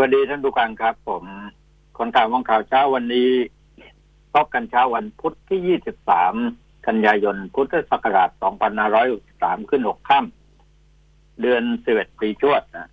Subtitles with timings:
[0.00, 1.24] วัสดีท่านผู้การครับ ผม
[1.98, 3.30] คนข่าวมองข่าวเช้าวันนี้
[4.32, 5.78] พบกันเช้าวันพุธที่
[6.42, 8.30] 23 กันยายน พุทธศักราช
[9.00, 12.88] 2563 ขึ้น 6 ค่ำเดือน 11 ปีชวดนะ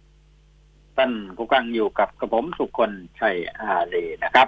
[0.98, 4.48] ท่านผู้กังอยู่กับกระผมสุคนชัยอารีนะครับ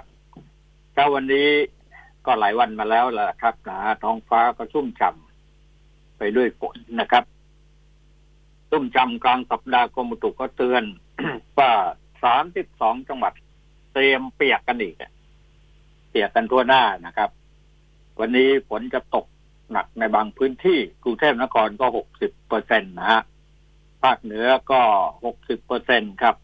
[0.92, 1.48] เช้าวันนี้
[2.26, 7.24] ก็หลายวันมาแล้วล่ะครับนะท้องฟ้าก็ชุ่มฉ่ำไปด้วยฝนนะครับ
[8.70, 10.84] ชุ่มฉ่ำกลางสัปดาห์กรมอุตุก็เตือน
[11.60, 11.72] ว่า
[12.24, 13.32] สามสิบสองจังหวัด
[13.92, 14.96] เตรียมเปียกกันอีก
[16.10, 17.30] เปียกกันทั่วหน้านะครับ
[18.20, 19.26] วันนี้ฝนจะตก
[19.72, 23.22] หนักในบางพื้นที่กรุงเทพนครก็หกสิบเปอร์เซ็นตนะฮะ
[24.02, 24.80] ภาคเหนือก็
[25.24, 26.36] หกสิบเปอร์เซ็นครับ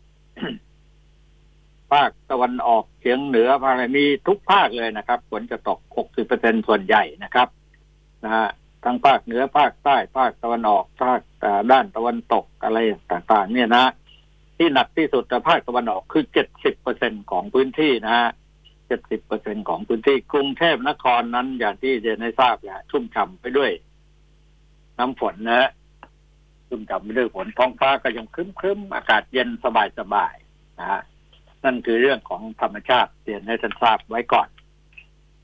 [1.93, 7.49] ภาคตะวันออกเฉียงเหนือภาคอะไรมีทุกภาคเลยนะครับฝนจะตกหกสิบเปอร์เซ็นส่วนใหญ่นะครับ
[8.25, 8.47] นะฮะ
[8.85, 11.21] ทั้งภาคเหนือภาคใต้ภาคตะวันออกภาค
[11.73, 12.79] ด้านตะวันตกอะไร
[13.11, 13.85] ต่างๆ เนี่ยนะ
[14.59, 18.29] ที่หนักที่สุดภาคตะวันออกคือเจ็ดสิบเปอร์เซ็นของพื้นที่นะฮะ
[18.87, 23.71] เจ็ดสิบเปอร์เซ็นของพื้นที่กรุงเทพนครนั้นอย่างที่เรียนให้ทราบเนี่ยชุ่มฉ่าไปด้วย
[24.99, 25.71] น้ำฝนนะฮะ
[26.69, 29.49] ชุ่มฉ่าไปด้วยฝนท้องฟ้าก็ยังครึ้มๆอากาศเย็น
[29.99, 31.01] สบายๆนะฮะ
[31.65, 34.49] นั่นคือเรื่องของธรรมชาติเรียนให้ท่านทราบไว้ก่อน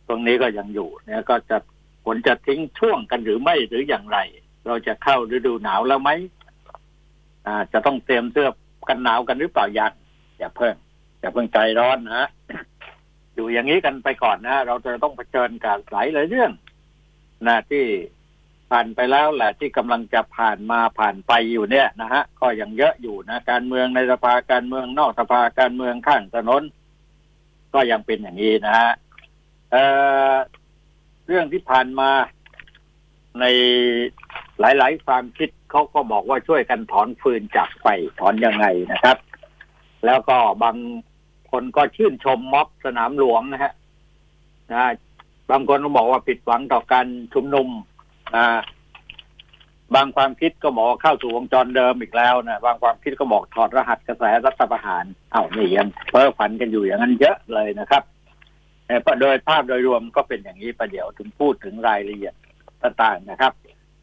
[0.08, 1.56] ตรงนี้ก็ยังอยู่เนี่ยก็จะ
[2.04, 4.18] ฝนจะทิ้งช่วงกันหรือไม่หรืออย่างไร
[4.66, 6.10] เราจะเข้าฤดูหนาวแล้วไหม
[7.46, 8.48] อ่า จะต้องเตรียมเสื้อ
[8.88, 9.92] กันหนาวกันหรือเปล่ายัง
[10.38, 10.74] อย่าเพิ่ง
[11.20, 12.28] อย่าเพิ่งใจร้อนนะ
[13.34, 16.50] อยู่อย่างนี้กันไปก่อนนะเราจะต้องเผชิญกับหลายหลายเรื่อง
[17.46, 17.84] นะที่
[18.70, 26.62] ผ่านไปแล้วแหละที่กำลังจะผ่านมาผ่านไปอยู่เนี่ยนะฮะก็ยังเยอะอยู่นะการเมืองในสภาการเมืองนอกสภาการเมืองข้างถนน
[27.74, 28.90] ก็ยังเป็นอย่างนี้นะฮะ
[29.70, 32.10] เเรื่องที่ผ่านมา
[33.40, 33.44] ใน
[34.60, 37.86] หลายๆ ความคิดเขาก็บอกว่าช่วยกันถอนฟืนจากไฟ
[38.20, 39.16] ถอนยังไงนะครับ
[40.06, 40.76] แล้วก็บาง
[41.50, 43.72] คนก็ชื่นชมม็อบสนามหลวงนะฮะ
[44.72, 44.84] นะ
[45.50, 47.68] บางคนก็บอกว่าผิดหวังต่อการชุมนุม
[48.36, 48.46] นะ
[49.94, 58.02] บางความคิดก็บอกเข้าสู่วงจรเดิมอีกแล้วนะบางความคิดก็บอกถอดรหัสกระแสรัฐประหารเอา้านี่ยังเพ้อฝันกันอยู่อย่างนั้นเยอะเลยนะครับ
[59.04, 62.34] แต่โดยภาพโดยรวมก็เป็นอย่างนี้ประเดี๋ยวถึงพูดถึงรายละเอียด
[62.82, 63.52] ต่างๆนะครับ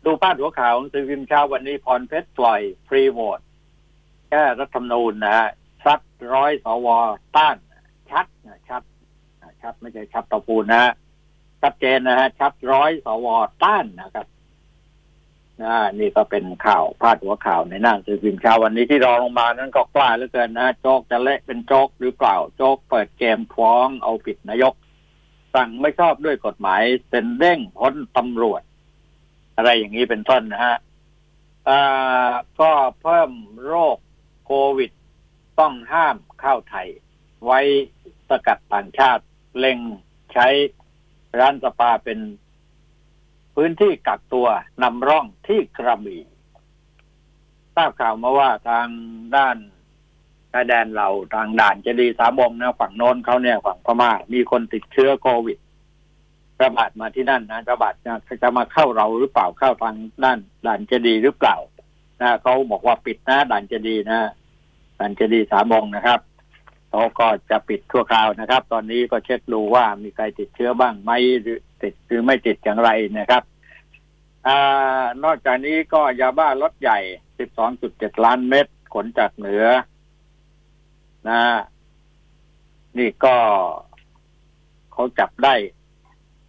[0.05, 3.39] ดูพาดหัวข่าวของสื่อพิมพ์เช้าวันนี้พรเพชรปล่อยฟรีโหวต
[4.29, 5.47] แก้รัฐธรรมนูญนะฮะ
[5.83, 5.99] ชัด
[6.33, 6.87] ร้อยสว
[7.35, 7.55] ต้าน
[8.11, 8.83] ชัดนะชัด
[9.61, 10.93] ชัดไม่ใช่ชัดตะปูนะ
[11.61, 13.27] ชัดเจนนะฮะชัดร้อยสว
[13.63, 14.27] ต้านนะครับ
[15.61, 24.73] นะนี่ก็เป็นข่าวพาดหัวข่าวในหน้าสื่อพิมพ์เช้าวันนี้ที่รอลงมานั้นก็กล้าเหลือเกินนะโจกจะเละเป็นโจกหรือเปล่าโจกเปิดเกมฟ้องเอาผิดนายก
[25.55, 28.61] สั่งไม่ชอบด้วยกฎหมายเป็นเด้งพ้นตำรวจ
[29.59, 30.77] อะไรอย่างนี้เป็นต้นนะฮะ
[32.59, 32.71] ก็
[33.01, 33.31] เพิ่ม
[33.65, 33.97] โรค
[34.45, 34.91] โควิด
[35.59, 36.87] ต้องห้ามเข้าไทย
[37.45, 37.59] ไว้
[38.29, 39.23] สกัดต่างชาติ
[39.57, 39.79] เล็ง
[40.33, 40.47] ใช้
[41.39, 42.19] ร้านสปาเป็น
[43.55, 44.47] พื้นที่กักตัว
[44.83, 46.23] นำร่องที่กระบี่
[47.75, 48.87] ทราบข่าวมาว่าทาง
[49.35, 49.57] ด้าน
[50.51, 55.57] ชายแดนเราทางด่านเจดีสามบงนะฝั่งโน้นเขาเนี่ยฝั่งพม่ามีคนติดเชื้อโควิด
[56.63, 61.55] ระบาดมาที่นั่นนะระบาดจะจะมาเข้าเราหรือเปล่าเข้าทางด้านด่านเจดีหรือเปล่า
[62.21, 64.19] นะเขาบอกว่าปิดนะด่านเจดีนะ
[64.99, 66.19] ด่านเจดีสามองนะครับ
[66.89, 71.11] เขาก็จะปิดทั่วคราวนะครับ ตอนนี้ก็เช็คดูว่ามีใครติดเชื้อบ้างไหม
[71.41, 73.43] หรือติดหรือไม่ติดอย่างไรนะครับ
[74.47, 74.49] อ
[75.23, 76.99] นอกจากนี้ก็ยาบ้ารถใหญ่
[77.61, 79.65] 12.7 ล้านเม็ดขนจากเหนือ
[81.29, 81.41] นะ
[82.97, 83.35] นี่ก็
[84.91, 85.55] เขาจับได้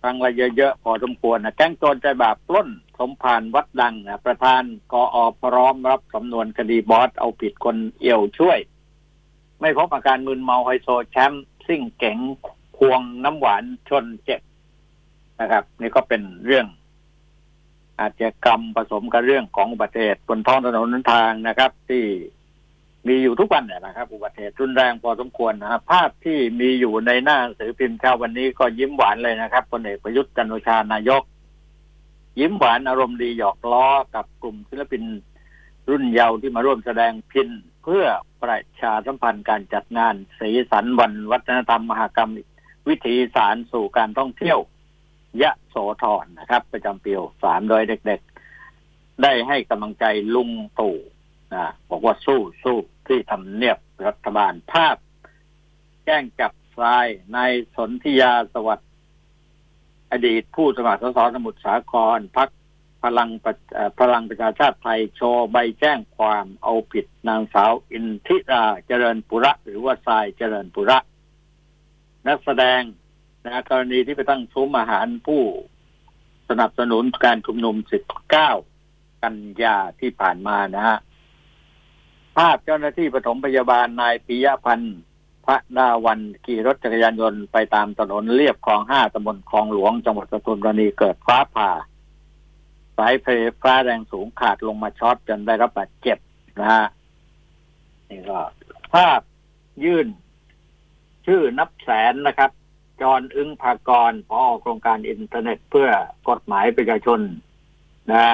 [0.00, 2.68] ครั้งละเยอะๆพอสมควรนะแก๊งโจรใจบาปปล้น
[2.98, 4.62] สมพานวัดดังนะประธาน
[4.92, 8.58] กออพร้อมรับสำนวนคดีบอสเอาผิดคนเอี่ยวช่วย
[9.60, 12.18] ไม่พบอาการมึนเมาไฮโซแชมป์ซิ่งเก๋ง
[12.78, 14.40] ควงน้ำหวานชนเจ็บ
[15.40, 16.66] นะครับ นี่ก็เป็นเรื่อง
[18.00, 22.04] อาจจะกรรมผสมกับเรื่องของอุบัติเหตุบนท้องถนนทางนะครับ ที่
[23.08, 31.22] มีอยู่ทุกวันเนี่ยนะครับ อุบัติเหตุรุนแรงพอสมควรนะครับภาพที่มีอยู่ในหน้าสือพิมพ์เช้าวันนี้ก็ยิ้มหวานเลยนะครับพลเอกประยุทธ์จันโอชานายก
[32.38, 35.02] ยิ้มหวานอารมณ์ดีหยอกล้อกับกลุ่มศิลปิน
[35.88, 37.48] รุ่นเยาว์ที่มาร่วมแสดงพิน
[37.84, 38.04] เพื่อ
[38.42, 42.30] ประชาสัมพันธ์การจัดงานสีสันวันวัฒนธรรมมหกรรม
[42.88, 44.58] วิถีสารสู่การท่องเที่ยว
[45.42, 47.12] ยะโสธรนะครับ ประจำปี
[47.44, 50.04] สามโดยเด็กๆ ได้ให้กำลังใจ
[50.34, 50.50] ลุง
[50.80, 50.96] ตู่
[51.54, 52.76] นะบอกว่าสู้สู้
[53.08, 54.96] ที่ทำเนียบรัฐบาลภาพ
[56.04, 57.38] แจ้งจับทรายใน
[57.76, 58.90] สนธิยาสวัสดิ์
[60.12, 62.48] อดีตผู้สมัครสสสมุทรสาครพัก
[63.02, 63.28] พลัง
[64.00, 70.98] พลังประชาชาติไทยโชว์ใบแจ้งความเอาผิดนางสาวอินทิราเจริญปุระ หรือว่าทรายเจริญปุระ
[72.26, 72.80] นักแสดง
[73.44, 75.42] นะกรณีที่ไปตั้งซุ้มอาหารผู้
[76.48, 77.76] สนับสนุนการชุมนุม
[78.08, 84.98] 19 กันยาที่ผ่านมานะฮะาพเจ้าหน้าที่ปฐมพยาบาลนายปิยพันธ์
[85.46, 91.70] พระดาวันขี่รถจักรยานยนต์ไปตามถนนเรียบคลองห้าตำบลคลองหลวงจังหวัดปทุมธานีเกิดฟ้าผ่า
[92.96, 93.26] สายไฟ
[93.62, 96.18] ฟ้าแรงสูงขาดลงมาช็อตจนได้รับบาดเจ็บ
[96.60, 96.86] นะฮะ
[98.08, 98.40] นี่ก็
[98.92, 99.20] ภาพ
[99.84, 100.06] ยื่น
[101.26, 102.50] ชื่อนับแสนนะครับ
[103.02, 104.40] จอน อึ๊งภากรณ์ผอ.
[104.60, 105.88] โครงการอินเทอร์เน็ตเพื่อ
[106.28, 107.20] กฎหมายประชาชน
[108.12, 108.24] นะ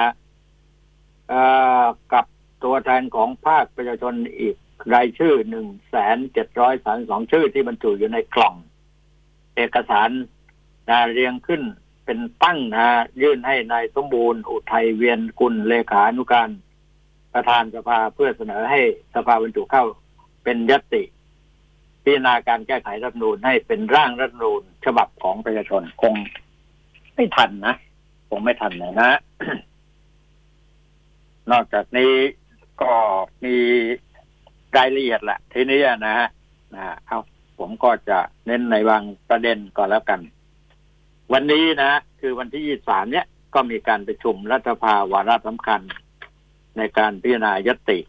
[2.13, 2.25] ครับ
[2.63, 4.55] ตัวแทนของภาคประชาชนอีก
[4.93, 8.55] รายชื่อหนึ่งแสนเจ็ดร้อยสามสองชื่อที่บรรจุอยู่ในกล่อง
[9.55, 10.09] เอกสาร
[10.89, 11.61] นะเรียงขึ้น
[12.05, 12.87] เป็นตั้งนะ
[13.21, 16.49] ยื่นให้นายสมบูรณ์ อุทัยเวียนกุลเลขานุการ
[17.33, 18.81] ประธานสภาเพื่อเสนอให้
[19.15, 19.85] สภาบรรจุเข้า
[20.43, 21.03] เป็นยติ
[22.03, 26.13] พิจารณาการแก้ไขรัฐนูนให้เป็นร่างรัฐนูนฉบับของประชาชนคง
[27.15, 27.75] ไม่ทันนะ
[28.29, 29.19] คงไม่ทันเลยนะ
[31.51, 32.11] นอกจากนี้
[32.81, 32.93] ก็
[33.45, 33.55] มี
[34.77, 36.27] รายละเอียดแหละทีนี้นะฮะ
[36.75, 37.19] นะเอา
[37.59, 40.19] ผมก็จะเน้นในบางประเด็นก่อนแล้วกัน
[41.33, 45.81] วันนี้นะ คือวันที่ยี่สามเนี้ยก็มีการประชุมรัฐภาวาระสำคัญ
[46.77, 47.99] ในการพิจารณายติ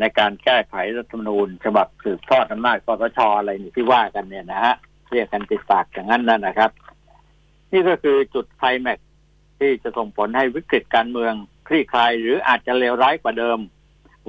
[0.00, 4.74] ในการแก้ไขรัฐธรรมนูญฉบับสืบทอดอำนาจกสชอะไรนี่ที่ว่ากันเนี่ยนะฮะ
[5.10, 6.70] เรียกกันติดปากอย่างนั้นนั่นนะครับ
[7.72, 8.98] นี่ก็คือจุดไคลแม็ก
[9.58, 11.34] ที่จะส่งผลให้วิกฤตการเมือง
[11.70, 13.58] คลี่คลายหรืออาจจะเลวร้ายกว่าเดิม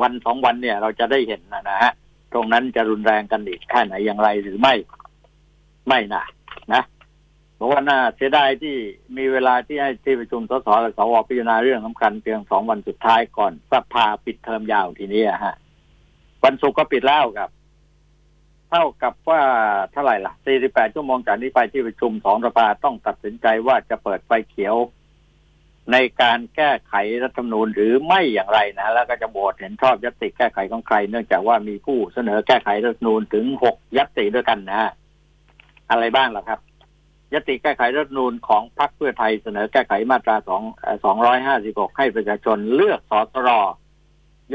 [0.02, 1.92] วันสองวันเนี่ยเราจะได้เห็นนะฮะ
[2.34, 4.74] ตรงนั้นจะรุนแรงกันอีกแค่ไหนอย่างไรหรือไม่
[5.88, 6.24] ไม่นะ
[6.74, 6.84] นะ
[7.62, 8.76] ราะว่าน่าเสียดายที่
[9.18, 15.56] มีเวลาที่ให้ที่ประชุมสสและสวพิจารณาเรื่องสำคัญเพียงสองวันสุดท้ายก่อนสภาปิดเทอมยาวทีนี้ฮะ
[16.44, 17.50] วันศุกร์ก็ปิดแล้วครับ
[18.70, 19.42] เท่ากับว่า
[19.92, 20.34] เท่าไหร่ล่ะ
[20.64, 24.76] 48 ชั่วโมงจากนี้ไปที่ประชุมสองสภาต้องตัดสินใจว่าจะเปิดไฟเขียว
[25.92, 26.94] ในการแก้ไข
[27.24, 34.92] รัฐธรรมนูญหรือไม่อย่างไรนะแล้วก็จะโหวตเห็นชอบยติแก้ไขของใคร เนื่องจากว่ามีผู้เสนอแก้ไขรัฐธรรมนูญถึงหกยติด้วยกันนะ
[35.92, 36.60] อะไรบ้างล่ะครับ
[37.34, 40.64] ยติแก้ไขรัฐธรรมนูลของพรรคเพื่อไทยเสนอแก้ไขมาตราสอง
[41.06, 43.50] สองร้อยห้าสิบหกให้ประชาชนเลือกสสร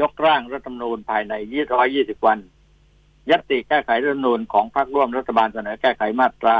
[0.01, 2.39] ยกร่างรัฐธรรมนูญภายในยี่ร้อยยี่สิบวัน
[3.31, 6.59] ยติแก้ไขรัฐธรรมนูญของพรรคร่วมรัฐบาลเสนอแก้ไขมาตรา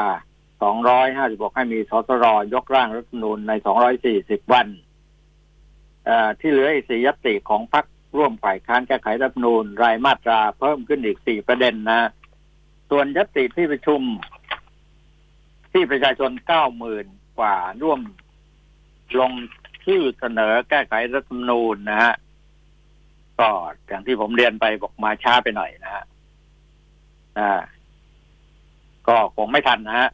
[0.61, 4.67] สองร้อยห้าสิบหกให้มีสสรยกร่างรัฐธรรมนูญในสองร้อยสี่สิบวัน
[6.39, 7.85] ที่เหลืออีกสี่ยติของพรรค
[8.17, 12.09] ร่วมฝ่ายค้านแก้ไขรัฐธรรมนูญรายมาตราเพิ่มขึ้นอีกสี่ประเด็นนะ
[12.89, 14.01] ส่วนยติที่ประชุม
[15.71, 17.05] ที่ประชาชนเก้าหมื่น
[17.39, 17.99] กว่าร่วม
[19.19, 19.31] ลง
[19.85, 22.13] ชื่อเสนอแก้ไขรัฐธรรมนูญนะฮะ
[23.39, 23.49] ก็
[23.87, 26.03] อย่างที่ผมเรียนไปบอกมาช้าไปหน่อยนะฮะ
[27.39, 27.51] อ่า
[29.07, 30.09] ก็คงไม่ทันนะฮะ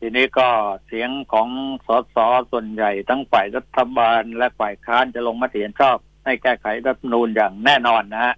[0.00, 0.48] ทีนี้ก็
[0.86, 1.48] เสียงของ
[1.86, 2.16] สส
[2.50, 8.34] ส่วนใหญ่ทั้งฝ่ายรัฐบาลและฝ่ายค้านจะลงมติเห็นชอบ ให้แก้ไขรัฐธรรมนูญอย่างแน่นอนนะฮะ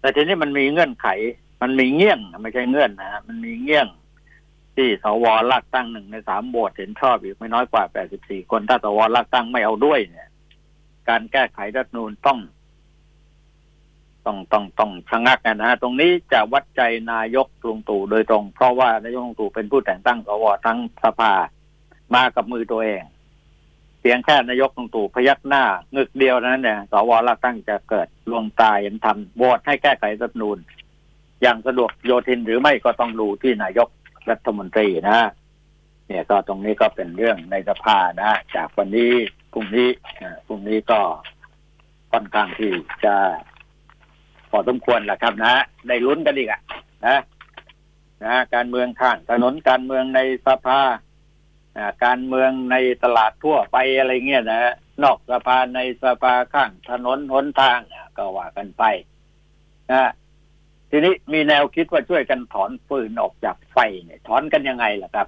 [0.00, 1.08] แต่ทีนี้มันมีเงื่อนไข
[1.62, 3.88] มันมีเงื่อนไม่ใช่เงื่อนนะฮะมันมีเงื่อน
[4.76, 10.28] ที่สวลากตั้งหนึ่งในสามโหวตเห็นชอบอีกไม่น้อยกว่าแปดสิบสี่คนถ้าสวลากตั้งไม่เอาด้วยเนี่ย
[11.08, 12.38] การแก้ไขรัฐนูนต้อง
[14.26, 16.82] ต้องต้องต้องชะงักนะฮะตรงนี้จะวัดใจ
[17.12, 21.32] นายกลุงตู่โดยตรง เพราะว่านายกลุงตู่เป็นผู้แต่งตั้งสวทั้งสภา
[22.14, 23.02] มากับมือตัวเอง
[24.00, 25.64] เพียงแค่นายกลุงตู่พยักหน้า
[25.94, 30.58] งึกเดียวนั้นเนี่ยสวลากตั้งจะเกิดลวงตายยันทำโหวตให้แก้ไขรัฐนูน
[31.42, 33.88] อย่างสะดวกโยทินหรือไม่ก็ต้องดูที่นายก
[34.30, 35.20] รัฐมนตรีนะ
[36.06, 39.12] เนี่ยก็ตรงนี้ก็เป็นเรื่องในสภานะจากวันนี้
[39.52, 39.88] พรุ่งนี้
[40.46, 41.00] พรุ่งนี้ก็
[42.12, 42.72] ค่อนข้างที่
[43.04, 43.14] จะ
[44.50, 45.54] พอสมควรแหละครับนะ
[45.88, 46.60] ได้ลุ้นกันอีกอะ
[47.06, 47.18] นะ
[48.24, 50.80] นะการเมืองข้างถนนการเมืองในสภา
[52.04, 57.78] การเมืองในตลาดทั่วไปอะไรเงี้ยนะนอกสภาในสภาข้างถนนหนทาง
[58.18, 58.84] ก็ว่ากันไป
[59.92, 60.10] นะ
[60.90, 65.26] ทีนี้มีแนวคิดว่าช่วยกันถอนฟืนออกจากไฟเนี่ย ถอนกันยังไงล่ะครับ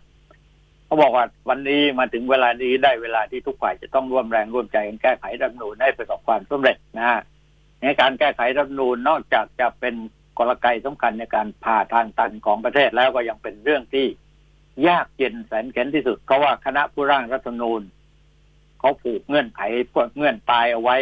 [0.85, 7.21] เขาบอกว่าวันนี้มาถึงเวลานี้ได้เวลาที่ทุกฝ่ายจะต้องร่วมแรงร่วมใจกันแก้ไขรัฐมนูญให้ประสบความสำเร็จนะ
[7.83, 9.95] ในการแก้ไขรัฐนูญนอกจากจะเป็น
[10.39, 14.07] กลไกสำคัญในการผ่าทางตันของประเทศแล้วก็ยังเป็นเรื่องที่
[14.89, 17.83] ยากเย็นแสนเข็นที่สุด เพราะว่าคณะผู้ร่างรัฐนูญ
[18.81, 20.97] เขาผูกเงื่อนไขพวกเงื่อนตายเอาไว้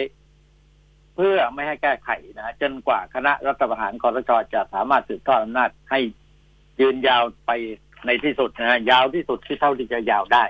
[1.15, 6.01] เพื่อไม่ให้แก้ไขนะจนกว่าคณะรัฐประหารคอสชจะสามารถสืบทอดอำนาจให้
[6.81, 7.51] ยืนยาวไป
[8.07, 10.45] ในที่สุดนะยาวที่สุดที่เท่าที่จะยาวได้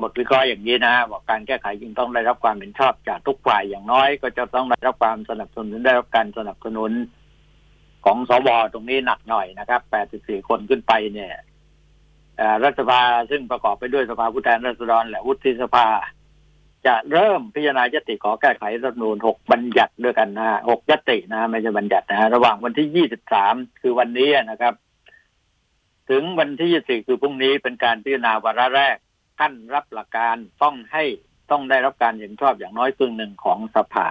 [0.00, 6.92] บทวิเคราะห์อย่างนี้นะบอกการแก้ไขจึงต้องได้รับความเห็นชอบจากทุกฝ่ายอย่างน้อย ก็จะต้องได้รับความสนับสนุนได้รับการสนับสนุน
[8.04, 9.80] ของสวตรงนี้หนักหน่อยนะครับ
[10.14, 11.32] 84 คนขึ้นไปเนี่ย
[12.64, 15.86] รัฐสภาซึ่งประกอบไปด้วยสภาผู้แทนราษฎรและวุฒิสภา
[16.86, 24.74] จะเริ่มพิจารณายติขอแก้ไขรัฐมนูญหกบัญญัติด้วยกันนะหกยตินะ ไม่ใช่บัญญัตินะ ระหว่างวันที่ยี่สิบสามคือวันนี้นะครับ
[26.10, 28.96] ถึงวันที่ยี่สิบคือพรุ่งนี้เป็นการพิจารณาวาระแรก
[29.38, 31.04] ขั้นรับหลักการต้องให้
[31.50, 34.08] ต้องได้รับการเห็นชอบอย่างน้อยครึ่งหนึ่งของสภา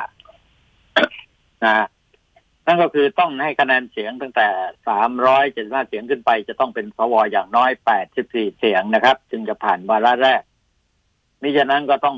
[1.66, 1.86] นะ
[2.66, 4.48] นั่นก็คือต้องให้คะแนนเสียงตั้งแต่
[4.88, 10.42] สามร้อยเจ็ดสิบห้าเสียงขึ้นไป จะต้องเป็นสวอย่างน้อยแปดสิบสี่เสียงนะครับ จึงจะผ่านวาระแรก
[11.42, 12.18] มิฉะนั้นก็ต้อง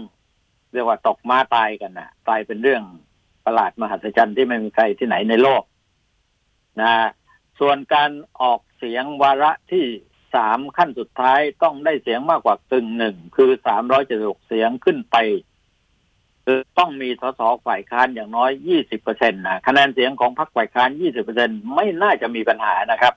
[0.74, 2.84] เรียกว่าตกมาตายกันนะตายเป็นเรื่อง
[3.46, 5.64] ประหลาดมหัศจรรย์ที่ไม่มีใครที่ไหนในโลก
[6.82, 6.94] นะ
[7.60, 9.86] ส่วนการออกเสียงวาระที่
[10.36, 15.16] สามขั้นสุดท้ายต้องได้เสียงมากกว่ากึ่งหนึ่งคือสามร้อยเจ็ดสิบเสียงขึ้นไป
[16.46, 23.14] คือต้องมีสสฝ่ายค้านอย่างน้อยยี่สิบเปอร์เซ็นต์นะคะแนนเสียงของพรรคฝ่ายค้านยี่สิบเปอร์เซ็นไม่น่าจะมีปัญหานะครับ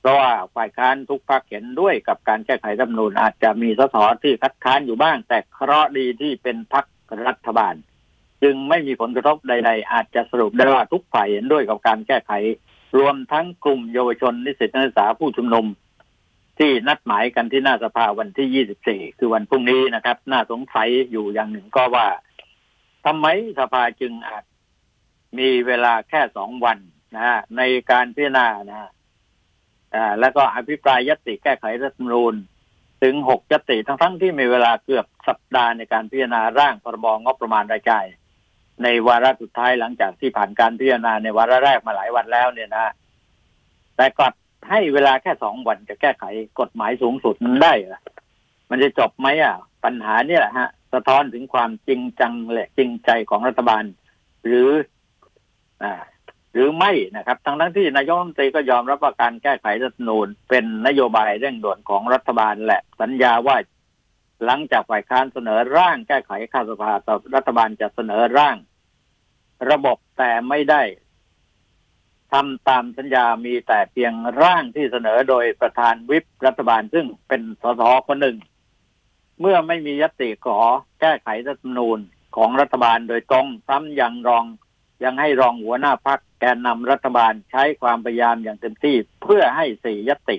[0.00, 6.84] เพราะว่าฝ่ายค้านทุกพรรคเห็นด้วยกับการแก้ไขรัฐมนูญอาจจะมีสสที่คัดค้านอยู่บ้าง แต่เคราะห์ดีที่เป็นพรรค
[7.26, 7.74] รัฐบาล
[8.42, 12.32] จึงไม่มีผลกระทบใด ๆ อาจจะสรุปได้ว่าทุกฝ่ายเห็นด้วยกับการแก้ไข
[12.98, 15.66] รวมทั้งกลุ่มเยาวชนนิสิตนักศึกษาผู้ชุมนุม
[16.58, 22.06] ที่นัดหมายกันที่หน้าสภาวันที่ 24 คือวันพรุ่งนี้นะครับ น่าสงสัยอยู่อย่างหนึ่งก็ว่า
[23.06, 23.26] ทำไม
[23.58, 24.44] สภาจึงอาจ
[25.38, 26.78] มีเวลาแค่สองวัน
[27.14, 28.90] นะฮะในการพิจารณานะฮะ
[30.20, 32.34] แล้วก็อภิปรายยติแก้ไขรัฐธรรมนูญ
[33.02, 38.06] ถึงหกยติทั้งทั้งที่มีเวลาเกือบสัปดาห์ในการพิจารณาร่างพรบงบประมาณรายจ่าย
[38.82, 42.92] ในวาระสุดท้ายหลังจากที่ผ่านการพิจารณาในวาระแรกมาหลายวันแล้วเนี่ยนะ
[43.96, 44.34] แต่กลับ
[44.70, 46.24] ให้เวลาแค่สองวันจะแก้ไข
[46.60, 48.00] กฎหมายสูงสุดมันได้หรอ
[48.70, 53.84] มันจะจบไหมอะ ปัญหาเนี่ยแหละฮะ สะท้อนถึงความจริงจังและจริงใจของรัฐบาล
[54.46, 54.70] หรือ
[55.82, 55.92] อ่า
[56.52, 63.56] หรือไม่นะครับทั้งทั้งที่นายกรัฐมนตรีก็ยอมรับว่าการแก้ไขรัฐนูญเป็นนโยบายเร่งด่วนของรัฐบาลแหละ สัญญาว่า
[64.44, 68.56] หลังจากฝ่ายค้านเสนอร่างแก้ไขข้าสภาต่อรัฐบาลจะเสนอร่าง
[69.70, 70.82] ระบบแต่ไม่ได้
[72.32, 78.36] ทำตามสัญญามีแต่เพียงร่างที่เสนอโดยประธานวิปรัฐบาลซึ่งเป็นสสคนหนึ่ง
[79.40, 80.58] เมื่อไม่มียติขอ
[81.00, 81.98] แก้ไขรัฐธรรมนูญ
[82.36, 84.44] ของรัฐบาลโดยตรงซ้ำยังรอง
[85.04, 90.36] ยังให้รองหัวหน้าพักแกนนำรัฐบาลใช้ความพยายามอย่างเต็มที่เพื่อให้สี่ยติ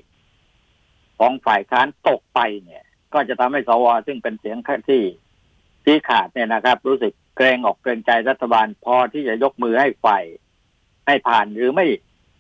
[1.19, 4.57] ของฝ่ายค้านตกไปเนี่ย ก็จะทำให้สวซึ่งเป็นเสียง
[4.89, 5.03] ที่
[5.85, 10.23] ที่ขาดเนี่ยนะครับ รู้สึกเกรงออกเกรงใจรัฐบาลพอที่จะยกมือให้ฝ่าย
[11.07, 11.85] ให้ผ่านหรือไม่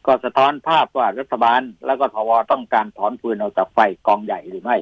[0.05, 4.77] ก็สะท้อนภาพว่ารัฐบาลแล้วก็ทวต้องการถอนฟืนออกจากไฟกองใหญ่หรือไม่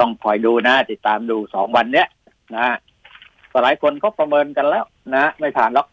[0.00, 2.08] ต้องคอยดูนะติดตามดูสองวันเนี้ย
[2.56, 2.66] นะ
[3.62, 5.88] หลายคนก็ประเมินกันแล้ว นะ ไม่ผ่านหรอก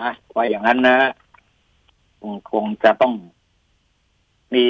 [0.00, 0.98] นะว่าอย่างนั้นนะ
[2.20, 3.14] คงคงจะต้อง
[4.54, 4.66] มี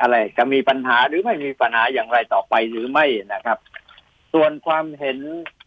[0.00, 3.58] อะไรจะมีปัญหาหรือไม่มีปัญหาอย่างไรต่อไปหรือไม่นะครับ
[4.32, 5.18] ส่วนความเห็น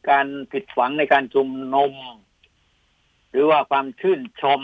[0.10, 1.94] การผิดหวังในการชุมนุม
[3.32, 4.62] หรือว่าความชื่นชม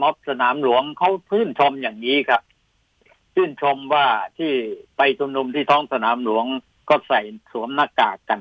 [0.00, 2.42] ม็อบสนามหลวงเขาชื่นชมอย่างนี้ครับ
[3.34, 4.06] ชื่นชมว่า
[4.38, 4.52] ที่
[4.96, 6.44] ไปชุมนุมที่ท้องสนามหลวง
[6.88, 7.20] ก็ใส่
[7.52, 8.40] สวมหน้ากากกัน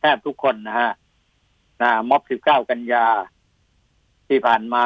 [0.00, 0.92] แทบทุกคนนะฮะ
[1.82, 3.06] นะม็อบ 19 กันยา
[4.28, 4.84] ที่ผ่านมา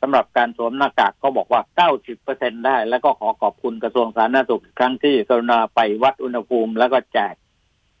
[0.00, 7.34] สำหรับการสวมหน้ากากก็บอกว่า 90เปอร์เซ็นได้ แล้วก็ขอขอบคุณกระทรวงสาธารณสุขครั้งที่กรุณาไปวัดอุณหภูมิ แล้วก็แจก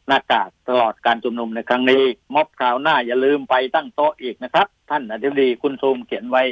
[0.08, 2.02] หน้ากากตลอดการชุมนุมในครั้งนี้
[2.34, 6.42] ม็อบคราวหน้าอย่าลืมไปตั้งโต๊ะอีกนะครับ ท่านอธิบดีคุณซูมเขียนไว้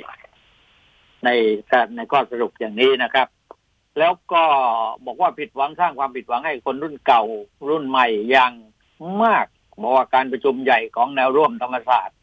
[1.27, 1.31] ใน
[1.97, 3.29] ในข้อสรุปอย่างนี้นะครับ
[3.99, 4.43] แล้วก็
[5.07, 7.23] บอกว่าผิดหวังสร้างความผิดหวังให้คนรุ่นเก่า
[7.69, 8.53] รุ่นใหม่อย่าง
[9.23, 9.47] มาก
[9.83, 12.17] บอกว่าการประชุมใหญ่ของแนวร่วมธรรมศาสตร์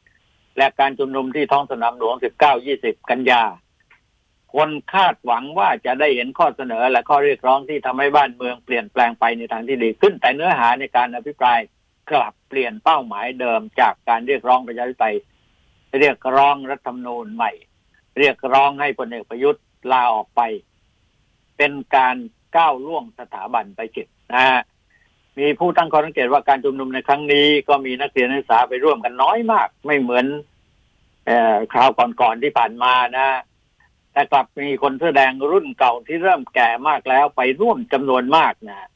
[0.57, 2.15] และการชุมนุมที่ท้องสนามหลวง
[2.63, 3.43] 19-20 กันยา
[4.53, 11.59] คนคาดหวังว่าจะได้เห็นข้อเสนอและข้อเรียกร้องที่ทำให้บ้านเมืองเปลี่ยนแปลงไปในทางที่ดีขึ้น แต่เนื้อหาในการอภิปราย
[12.11, 15.15] กลับเปลี่ยนเป้าหมายเดิมจากการเรียกร้องประชาธิปไตย
[15.99, 17.51] เรียกร้องรัฐธรรมนูญใหม่
[18.17, 20.41] เรียกร้องให้พลเอกประยุทธ์ลาออกไป
[21.57, 22.15] เป็นการ
[22.57, 24.61] ก้าวล่วงสถาบันไปจิตนะฮะ
[25.39, 30.25] มีผู้ตั้งข้อสังเกตว่าการชุมนุมในครั้งนี้ ก็มีนักเรียนนักศึกษาไปร่วมกันน้อยมาก ไม่เหมือน
[31.29, 31.89] อ่อคราว
[32.21, 33.27] ก่อนๆที่ผ่านมานะ
[34.11, 38.89] แต่กลับมีคนแสดงรุ่นเก่าที่เริ่มแก่มากแล้วไปร่วมจำนวนมากนะ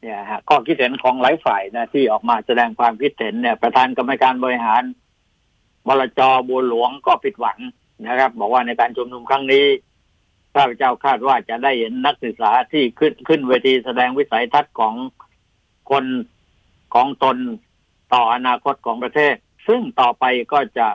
[0.00, 4.82] เนี่ยฮะข้อคิดเห็นของหลายฝ่ายนะที่ออกมาแสดงความคิดเห็นเนี่ย ประธานกรรมการบริหาร
[5.86, 7.58] บลจบัวหลวงก็ผิดหวัง
[8.04, 9.66] นะครับ บอกว่าในการชุมนุมครั้งนี้
[10.54, 14.94] ข้าพเจ้าคาดว่าจะได้เห็นนักศึกษาที่ขึ้นขึ้นเวทีแสดงวิสัยทัศน์ของ
[15.90, 16.04] คน
[16.94, 17.36] ของตน
[18.14, 19.34] ต่ออนาคตของประเทศ
[19.68, 20.88] ซึ่งต่อไปก็จะ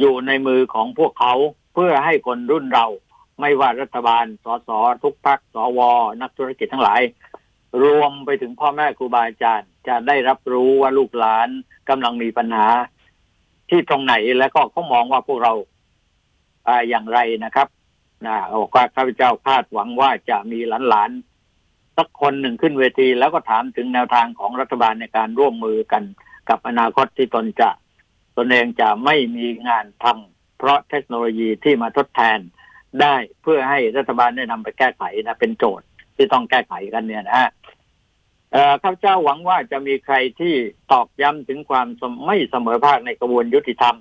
[0.00, 1.34] อยู่ในมือของพวกเขา
[1.74, 2.86] เพื่อให้คนรุ่นเรา
[3.40, 4.70] ไม่ว่ารัฐบาล สส
[5.02, 5.80] ทุกพักสว
[6.22, 7.00] นักธุรกิจทั้งหลาย
[7.82, 11.48] รวมไปถึงพ่อแม่ครูบาอาจารย์ จะได้รับรู้ว่าลูกหลาน
[11.88, 12.66] กำลังมีปัญหา
[13.72, 15.52] ที่ตรงไหนแล้วก็เขามองว่าพวกเรา
[16.68, 17.68] อ่าอย่างไรนะครับ
[18.26, 26.02] นะบอกว่าข้าพเจ้าคาดหวังว่าจะมีหลานๆสักคนหนึ่งขึ้นเวที แล้วก็ถามถึงแนวทางของรัฐบาลในการร่วมมือกัน
[26.48, 27.70] กับอนาคตที่ตนจะ
[28.36, 32.38] ตนเองจะไม่มีงานทำเพราะเทคโนโลยีที่มาทดแทน
[33.00, 35.86] ได้เพื่อให้รัฐบาลได้นำไปแก้ไขนะเป็นโจทย์
[36.16, 37.50] ที่ต้องแก้ไขกันเนี่ยนะฮะ
[38.82, 40.54] ข้าพเจ้าหวังว่าจะมีใครที่
[40.92, 41.86] ตอกย้ำถึงความ
[42.26, 43.96] ไม่เสมอภาคในกระบวนยุติธรรม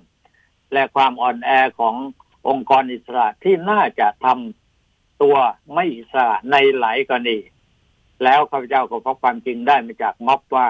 [0.74, 1.96] และความอ่อนแอของ
[2.50, 5.38] องค์กรอิสระที่น่าจะทำตัว
[5.74, 7.38] ไม่อิสระในหลายกรณี
[8.24, 10.70] แล้วข้าพเจ้าก็พบความจริงได้มาจากม็อบว่า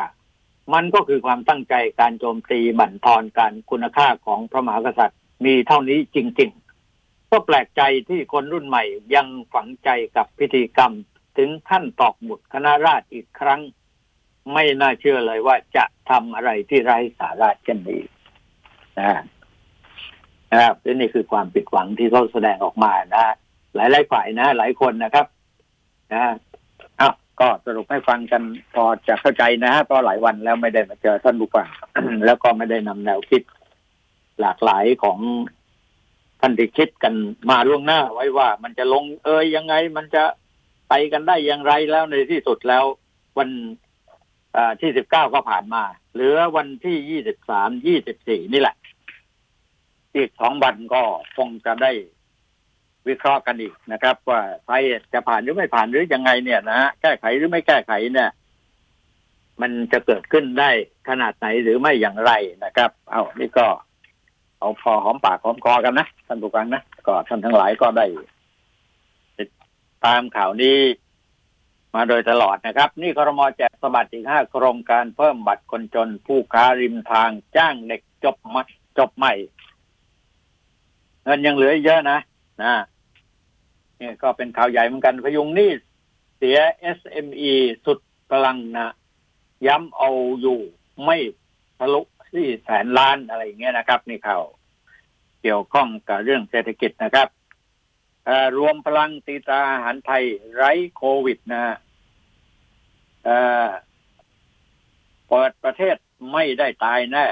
[0.73, 6.51] มันก็คือความตั้งใจการโจมตีบั่นทอนการคุณค่าของพระมหากษัตริย์มีเท่านี้จริง
[6.91, 8.83] ๆ ก็แปลกใจที่คนรุ่นใหม่
[9.15, 10.93] ยังฝังใจกับพิธีกรรม
[11.37, 13.61] ถึงขั้นตอกหมุดคณะราษฎรอีกครั้ง
[14.53, 18.01] ไม่น่าเชื่อเลยว่าจะทำอะไรที่ไร้สาระเช่นนี้
[18.99, 19.21] นะ
[20.51, 23.35] นะครับนี่คือความผิดหวังที่เขาแสดงออกมานะ
[23.75, 25.25] หลายหลายฝ่ายนะ หลายคนนะครับ
[26.13, 26.23] นะ
[26.99, 31.67] อ้าวก็สรุปให้ฟังกันพอจะเข้าใจนะฮะเพราะหลายวันแล้วไม่ได้มาเจอท่านผู้ฟัง
[32.25, 33.41] แล้วก็ไม่ได้นำแนวคิด
[34.41, 35.19] หลากหลายของ
[36.41, 37.13] ท่านที่คิดกัน
[37.49, 40.23] มาล่วงหน้าไว้ว่ามันจะลงเอยยังไง มันจะ
[40.93, 42.83] ไปกันได้อย่างไรแล้วในที่สุดแล้ว
[43.37, 43.49] วัน
[44.81, 45.83] ที่สิบเก้าก็ผ่านมา
[46.13, 48.75] เหลือวันที่ยี่สิบสามยี่สิบสี่นี่แหละ
[50.15, 51.01] อีกสองวันก็
[51.37, 51.91] คงจะได้
[53.07, 54.83] วิเคราะห์กันอีกนะครับ ว่าไทย
[55.13, 58.29] จะผ่านหรือไม่ผ่านหรือยังไงเนี่ยนะฮะแก้ไขหรือไม่แก้ไขเนี่ย
[59.61, 60.69] มันจะเกิดขึ้นได้
[61.09, 62.31] ขนาดไหนหรือไม่อย่างไร
[62.65, 63.67] นะครับ เอานี่ก็
[64.59, 68.05] เอาพอหอมปากหอมคอกันนะท่านผู้ฟังนะก็ท่านทั้งหลายก็ได้
[70.05, 70.79] ตามข่าวนี้
[71.95, 78.61] มาโดยตลอดนะครับ นี่ครมแจกสบัดอีกห้าโครงการเพิ่มบัตรคนจนผู้ค้าริมทางจ้างเด็กจบมั
[78.97, 79.33] จบใหม่
[81.23, 82.19] เงินยังเหลือเยอะนะ
[82.61, 82.73] นะ
[83.99, 85.71] นี่ก็เป็นข่าวใหญ่เหมือนกันพยุงนี่
[86.37, 86.57] เสีย
[86.97, 87.53] SME
[87.85, 87.99] สุด
[88.31, 88.93] พลังนะ
[89.67, 90.09] ย้ำเอา
[90.41, 90.59] อยู่
[91.03, 91.17] ไม่
[91.79, 94.43] ทะลุที่แสนล้านอะไรอย่างเงี้ยนะครับ นี่ข่าว
[95.41, 97.27] เกี่ยวข้องกับเรื่องเศรษฐกิจนะครับ
[98.57, 101.77] รวมพลังตีตาอาหารไทยไร้โควิดนะ
[105.29, 105.95] เปิดประเทศ
[106.33, 107.27] ไม่ได้ตายแน่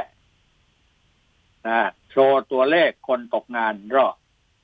[1.68, 1.80] นะ
[2.12, 4.14] โชว์ตัวเลขคนตกงานรอบ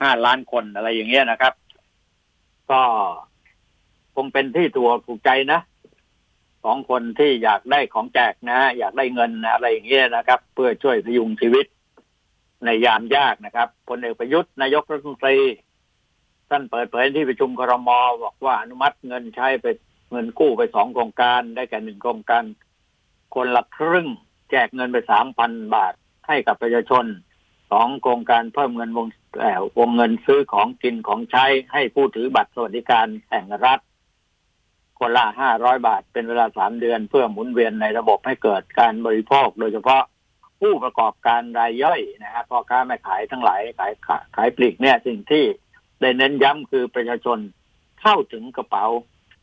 [0.01, 1.53] ห้าล้านคนอะไรอย่างเงี้ยนะครับ
[2.71, 2.81] ก็
[4.15, 5.59] คงเป็นที่ตัวถูกใจนะ
[6.63, 11.65] ของคนที่อยากได้ของแจกนะ อยากได้เงินอะไรอย่างเงี้ยนะครับ เพื่อช่วยพยุงชีวิต
[12.65, 15.37] ในยามยากนะครับพลเอกประยุทธ์นายกรัฐมนตรี
[16.49, 17.89] ท่านเปิดเผยที่ประชุมครม
[18.23, 19.65] บอกว่าอนุมัติเงินใช้ไป
[20.11, 22.43] เงินกู้ไปสองโครงการได้แก่หนึ่งโครงการ
[23.35, 24.07] คนละครึ่ง
[24.51, 25.93] แจกเงินไปสามพันบาท
[26.27, 27.05] ให้กับประชาชน
[27.71, 29.07] สองโครงการเพิ่มเงินวง
[29.79, 33.79] วงเงินซื้อของกินของใช้ให้ผู้ถือบัตรสวัสดิการแห่งรัฐ
[34.99, 40.03] คนละห้าร้อยบาทเป็นเวลาสามเดือนเพื่อหมุนเวียนในระบบให้เกิดการบริโภค โดยเฉพาะ
[40.61, 43.93] ผู้ประกอบการรายย่อยนะฮะพ่อค้าแม่ขายทั้งหลายขาย
[44.35, 45.43] ขายปลีกเนี่ยสิ่งที่
[46.01, 47.37] ได้เน้นย้ำคือประชาชน
[48.01, 48.85] เข้าถึงกระเป๋า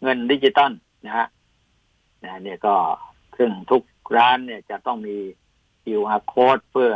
[0.02, 0.72] เงินดิจิตอล
[1.04, 1.28] นะฮะ
[2.42, 2.74] เนี่ยก็
[3.38, 3.82] ซึ่งทุก
[4.16, 5.16] ร้านเนี่ยจะต้องมี
[5.84, 6.92] QR code เพื่อ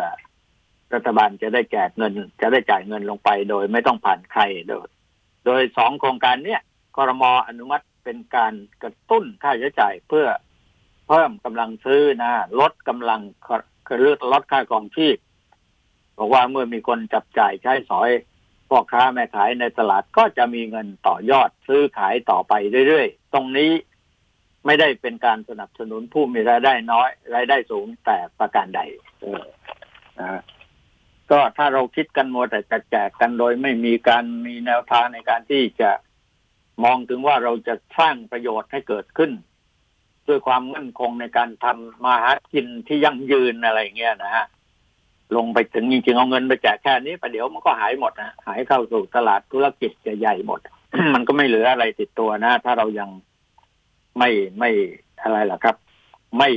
[0.95, 4.87] รัฐบาลจะได้แจกเงิน จะได้จ่ายเงินลงไปโดยไม่ต้องผ่านใครโดย
[5.47, 6.63] โดยสองโครงการเนี้ย
[6.97, 10.27] คอรมออนุมัติเป็นการกระตุ้นค่าใช้จ่ายเพื่อ
[11.09, 13.21] เพิ่มกำลังซื้อนะลดกำลัง
[13.87, 13.99] คือ
[14.33, 15.17] ลดค่ากองชีพ
[16.19, 18.11] บอกว่าเมื่อมีคนจับจ่ายใช้สอย
[18.69, 22.53] พ่อค้าแม่ขายในตลาดก็จะมีเงินต่อยอดซื้อขายต่อไป
[22.89, 23.73] เรื่อยๆ ตรงนี้
[24.67, 28.81] ไม่ได้เป็นการสนับสนุนผู้มีรายได้น้อย รายได้สูงแต่ประการใด
[29.23, 29.45] เออ
[30.21, 30.43] นะ
[31.31, 35.91] ก็ถ้าเราคิดกันหมดแต่จะแจกกันโดยไม่มีการมีแนวทางในการที่จะ
[36.85, 39.33] มองถึงว่าเราจะสร้างประโยชน์ให้เกิดขึ้น
[40.29, 44.47] ด้วยความมั่นคงในการทำมาหากินที่ยั่งยืนอะไรเงี้ยนะฮะ
[45.37, 50.61] ลงไปถึงจริงๆเอาเงินไปแจกแค่นี้ประเดี๋ยวมันก็หายหมดนะหายเข้าสู่ตลาดธุรกิจใหญ่ๆหมด
[51.15, 53.09] มันก็ไม่เหลืออะไรติดตัวนะ ถ้าเรายัง
[54.19, 54.71] ไม่ไม่
[55.23, 55.77] อะไรล่ะครับ
[56.39, 56.51] ไม่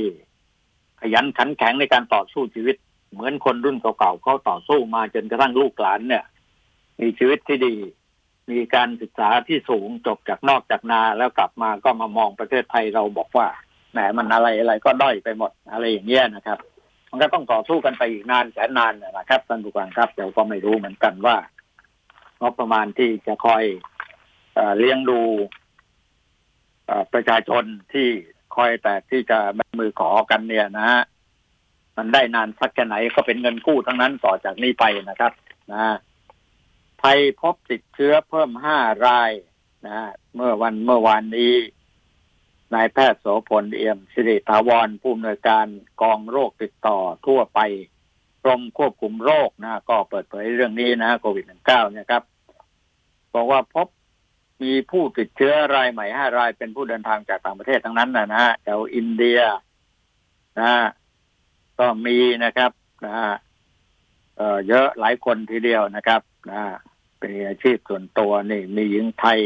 [1.00, 2.76] ขยันขันแข็งในการต่อสู้ชีวิต
[3.12, 6.24] เหมือนคนรุ่นเก่าๆเขาต่อสู้มาจนกระทั่งลูกหลานเนี่ย
[7.00, 7.74] มีชีวิตที่ดี
[8.50, 13.46] มีการศึกษาที่สูงจบจากนอกจากนาแล้วกลับมาก็มามองประเทศไทยเราบอกว่า
[13.92, 16.58] แหมมันอะไรอะไรก็ด้อยไปหมดอะไรอย่างเงี้ยนะครับ
[17.10, 21.36] มันก็ต้องต่อสู้กันไปอีกนานแสนนานนะครับท่านผู้การครับเดี๋ยวก็ไม่รู้เหมือนกันว่า
[22.40, 23.64] งบประมาณที่จะคอย
[24.54, 25.20] เอเลี้ยงดู
[27.12, 28.08] ประชาชนที่
[28.56, 31.02] คอยแต่ที่จะแบมือขอกันเนี่ยนะฮะ
[31.96, 35.32] มันได้นานสักแค่ไหนก็เป็นเงินกู้ทั้งนั้นต่อจากนี้ไปนะครับ
[35.72, 35.94] นะ
[37.00, 39.32] ไทยพบติดเชื้อเพิ่มห้าราย
[39.86, 41.52] นะเมื่อวันเมื่อวานนี้
[42.74, 45.66] นายแพทย์โสพลเอี่ยมสิริถาวรผู้อำนวยการ
[46.02, 47.60] กองโรคติดต่อทั่วไป
[48.44, 52.22] กรมควบคุมโรคนะก็เปิดเผยเรื่องนี้นะโควิด -19 เนี่ยครับ
[53.34, 53.88] บอกว่าพบ
[54.62, 59.40] มีผู้ติดเชื้อรายใหม่ห้ารายเป็นผู้เดินทางจากต่างประเทศทั้งนั้นนะฮะแถวอินเดีย
[60.60, 60.72] นะ
[61.78, 62.70] ก็มีนะครับ
[63.06, 63.14] นะ
[64.36, 66.62] เออเยอะหลายคนทีเดียวนะครับนะ
[67.18, 69.40] เป็นอาชีพส่วนตัวนี่ มีหญิงไทย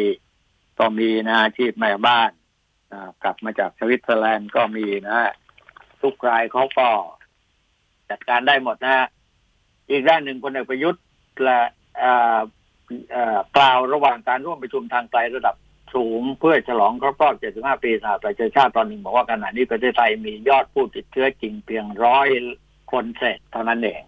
[0.78, 2.30] ก็มีนะอาชีพแม่บ้าน
[3.22, 5.32] กลับมาจากสวิตเซอร์แลนด์ก็มีนะ
[6.02, 6.88] ทุกรายเขาก็
[8.10, 9.06] จัดการได้หมดนะ
[9.90, 11.04] อีกด้านหนึ่งคนเอกประยุทธ์
[11.44, 11.60] และ
[13.56, 15.56] กล่าวระหว่างการร่วมประชุมทางไกลระดับ
[15.94, 22.28] สูงเพื่อฉลองครบรอบ 75 ปีสหประชาชาติตอนหนึ่งบอกว่าขณะนี้ประเทศไทยมียอดผู้ติดเชื้อจริงเพียงร้อย
[22.92, 24.02] คนเศษเท่านั้นเอง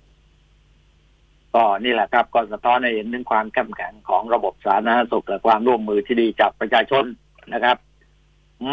[1.54, 7.04] ก็นี่แหละครับก็สะท้อนให้เห็นถึงความเข้มแข็งของระบบสาธารณสุขและความร่วมมือที่ดีจากประชาชน
[7.54, 7.76] นะครับ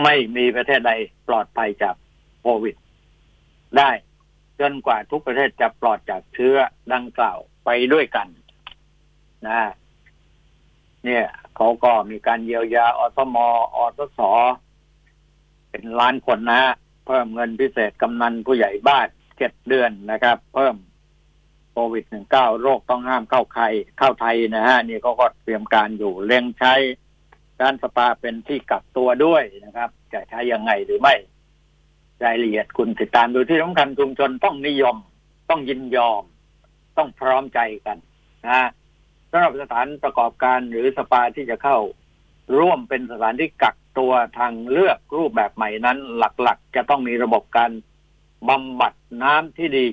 [0.02, 0.92] ไม่มีประเทศใด
[1.28, 1.96] ปลอดภัยจาก
[2.42, 2.76] โควิด
[3.78, 3.92] ได้
[4.60, 6.56] จนกว่าทุกประเทศจะปลอดจากเชื้อ
[6.94, 8.28] ดังกล่าวไปด้วยกัน
[9.48, 9.62] นะ
[11.06, 14.20] เนี่ยเขาก็มีการเยียวยาอสมอสส
[15.70, 16.62] เป็นล้านคนนะ
[17.08, 20.76] เพิ่มเงินพิเศษกำนันผู้ใหญ่บ้านเจ็ดเดือนนะครับ เพิ่ม
[21.72, 23.64] โควิดหนึ่งเก้าโรคต้องห้ามเข้าใคร
[24.00, 26.74] เข้าไทยนะฮะ นี่เขาก็เตรียมการอยู่เร่งใช้
[27.62, 31.16] การสปาเป็นที่กักตัวด้วยนะครับ จะใช้ยังไงหรือไม่
[32.24, 34.96] รายละเอียดคุณติดตามดูที่สำคัญชุมชนต้องนิยม
[35.50, 36.24] ต้องยินยอม
[36.98, 37.98] ต้องพร้อมใจกัน
[38.46, 38.70] นะ
[39.32, 41.78] สำหรับสถานประกอบการหรือสปาที่จะเข้า
[42.60, 47.72] ร่วมเป็นสถานที่กักตัวทางเลือกรูปแบบใหม่นั้น หลักๆ จะต้องมีระบบการ
[48.50, 49.86] บำบัดน้ำที่ดี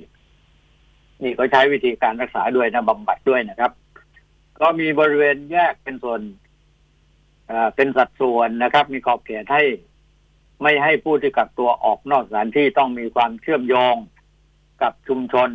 [1.23, 3.71] นี่ก็ใช้วิธีการรักษาด้วยนะบำบัดด้วยนะครับ
[4.59, 6.19] ก็มีบริเวณแยกเป็นส่วน
[7.75, 9.63] เป็นสัดส่วนนะครับ มีขอบเขตให้
[10.61, 13.95] ไม่ให้ผู้ที่กักตัวออกนอกสถานที่ต้องมีความเชื่อมโยง
[14.81, 15.49] กับชุมชน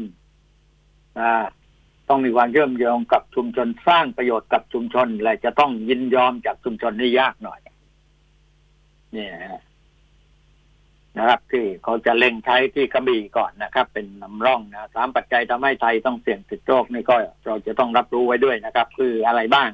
[2.09, 7.61] ต้องมีความเชื่อมโยงกับชุมชนสร้างประโยชน์กับชุมชน และจะต้องยินยอมจากชุมชนนี่ยากหน่อย
[9.13, 9.33] เนี่ย
[11.19, 19.71] นะครับ ที่เขาจะเล็งใช้ที่กระบี่ก่อนนะครับ เป็นนำร่องนะสามปัจจัยทำให้ไทยต้องเสี่ยงติดโรคนี่ก็เราจะต้องรับรู้ไว้ด้วยนะครับ คืออะไรบ้าง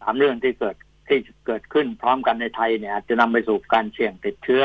[0.00, 0.76] สามเรื่องที่เกิด
[1.08, 4.64] ที่เกิดขึ้นพร้อมกันในไทยเนี่ยจะนำไปสู่การเสี่ยงติดเชื้อ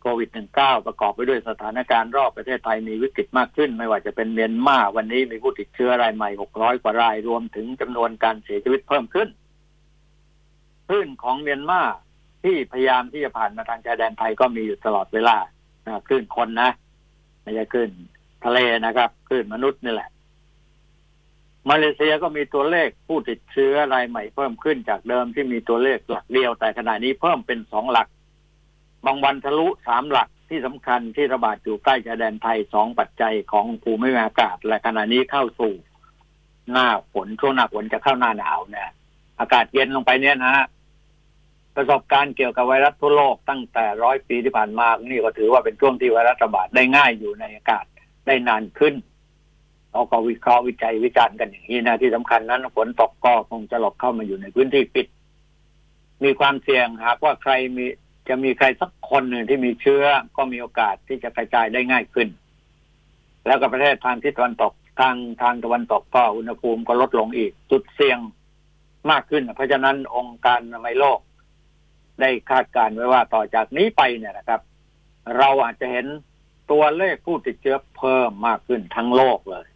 [0.00, 9.28] โควิด -19 ประกอบไปด้วยสถานการณ์รอบประเทศไทยมีวิกฤตมากขึ้น ไม่ว่าจะเป็นเมียนมาวันนี้มีผู้ติดเชื้อรายใหม่ 600 กว่ารายรวมถึงจำนวนการเสียชีวิตเพิ่มขึ้น
[10.88, 11.82] คลื่นของเมียนมา
[12.44, 15.36] ที่พยายามที่จะผ่านมาทางชายแดนไทยก็มีอยู่ตลอดเวลา
[16.08, 16.70] คลื่นคนนะ
[17.42, 17.90] ไม่ใช่คลื่น
[18.44, 20.10] ทะเลนะครับคลื่นมนุษย์นี่แหละ
[21.68, 28.08] มาเลเซียก็มีตัวเลขผู้ติดเชื้อรายใหม่เพิ่มขึ้นจากเดิมที่มีตัวเลขหลักเดียว แต่ขณะนี้เพิ่มเป็นสองหลัก
[29.06, 35.72] บางวันทะลุสามหลักที่สำคัญที่ระบาดอยู่ใกล้ชายแดนไทยสองปัจจัยของภูมิอากาศ และขณะนี้เข้าสู่
[36.72, 38.90] หน้าฝนช่วงหน้าฝนจะเข้าหน้าหนาวเนี่ย
[39.40, 40.66] อากาศเย็นลงไปเนี่ยนะฮะ
[41.76, 47.84] ประสบการณ์เกี่ยวกับไวรัสทั่วโลกตั้งแต่ร้อยปีที่ผ่านมานี่ก็ถือว่าเป็นช่วงที่ไวรัสระบาดได้ง่ายอยู่ในอากาศ
[48.26, 48.94] ได้นานขึ้น
[49.92, 55.06] เราก็วิเคราะห์วิจัยวิจารณ์กันอย่างนี้นะที่สำคัญนั้นฝนตกก็คงจะหลบเข้ามาอยู่ในพื้นที่ปิด
[56.24, 57.86] มีความเสี่ยงหากว่าใครมี
[58.28, 60.04] จะมีใครสักคนหนึ่งที่มีเชื้อ
[60.36, 62.28] ก็มีโอกาสที่จะกระจายได้ง่ายขึ้น
[63.46, 68.18] แล้วก็ประเทศทางที่ตะวันตกทางทางตะวันตกก็อุณหภูมิก็ลดลงอีก จุดเสี่ยง
[69.10, 71.18] มากขึ้น เพราะฉะนั้นองค์การอนามัยโลก
[72.20, 74.60] ได้คาดการไว้ว่าต่อจากนี้ไปเนี่ยนะครับ
[75.38, 76.06] เราอาจจะเห็น
[76.70, 79.66] ตัวเลขผู้ติดเชื้อเพิ่มมากขึ้นทั้งโลกเลย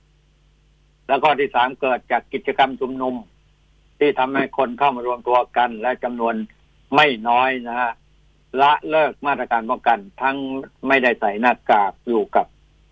[1.09, 3.15] แล้วก็ที่สามเกิดจากกิจกรรมชุมนุม
[3.99, 6.35] ที่ทำให้คนเข้ามารวมตัวกัน และจำนวน
[6.95, 7.93] ไม่น้อยนะฮะ
[8.61, 10.37] ละเลิกมาตรการป้องกัน ทั้ง
[10.89, 12.47] ไม่ได้ใส่หน้ากากอยู่กับ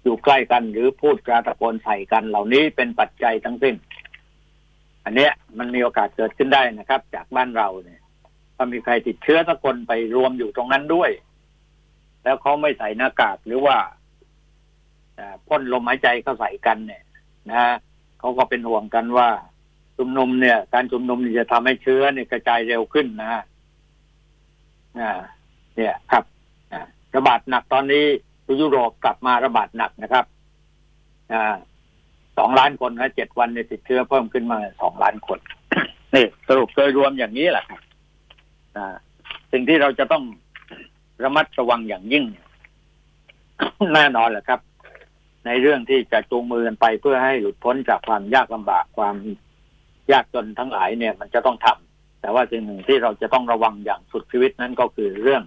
[0.05, 3.75] อยู่ใกล้กันหรือพูดจาตะโกนใส่กัน เหล่านี้เป็นปัจจัยทั้งสิ้น
[5.05, 8.01] อันเนี้ยมันมีโอกาสเกิดขึ้นได้นะครับ จากบ้านเราเนี่ย
[8.57, 11.11] ถ้ามีใครติดเชื้อสักคนไปรวมอยู่ตรงนั้นด้วย
[12.25, 13.77] แล้วเขาไม่ใส่หน้ากากหรือว่า
[15.49, 17.03] พ่นลมหายใจเข้าใส่กันเนี่ย
[17.51, 17.77] นะ
[18.23, 19.29] เขาก็เป็นห่วงกันว่า
[19.97, 23.43] ชุมนุมเนี่ย การชุมนุมจะทำให้เชื้อเนี่ยกระจายเร็วขึ้นนะฮะ
[25.77, 26.25] เนี่ยครับ
[27.17, 28.05] ระบาดหนักตอนนี้
[28.61, 30.25] ยุโรปกลับมาระบาดหนักนะครับ
[31.33, 31.57] อ่า
[32.39, 35.39] สองล้านคนนะเจ็ดวันในติดเชื้อเพิ่มขึ้นมาสองล้านคน
[36.15, 37.81] นี่สรุปโดยรวมอย่างนี้แหละครับ
[39.53, 40.25] สิ่งที่เราจะต้อง
[41.25, 42.25] ระมัดระวังอย่างยิ่ง
[43.95, 44.61] แน่นอนแหละครับ
[45.47, 49.17] ในเรื่องที่จะจูงมือกันไปเพื่อให้หลุดพ้นจากความยากลำบากความ
[50.13, 55.43] ยากจนทั้งหลายเนี่ย มันจะต้องทำแต่ว่าสิ่งหนึ่งที่เราจะต้องระวังอย่างสุดชีวิตนั้นก็คือเรื่อง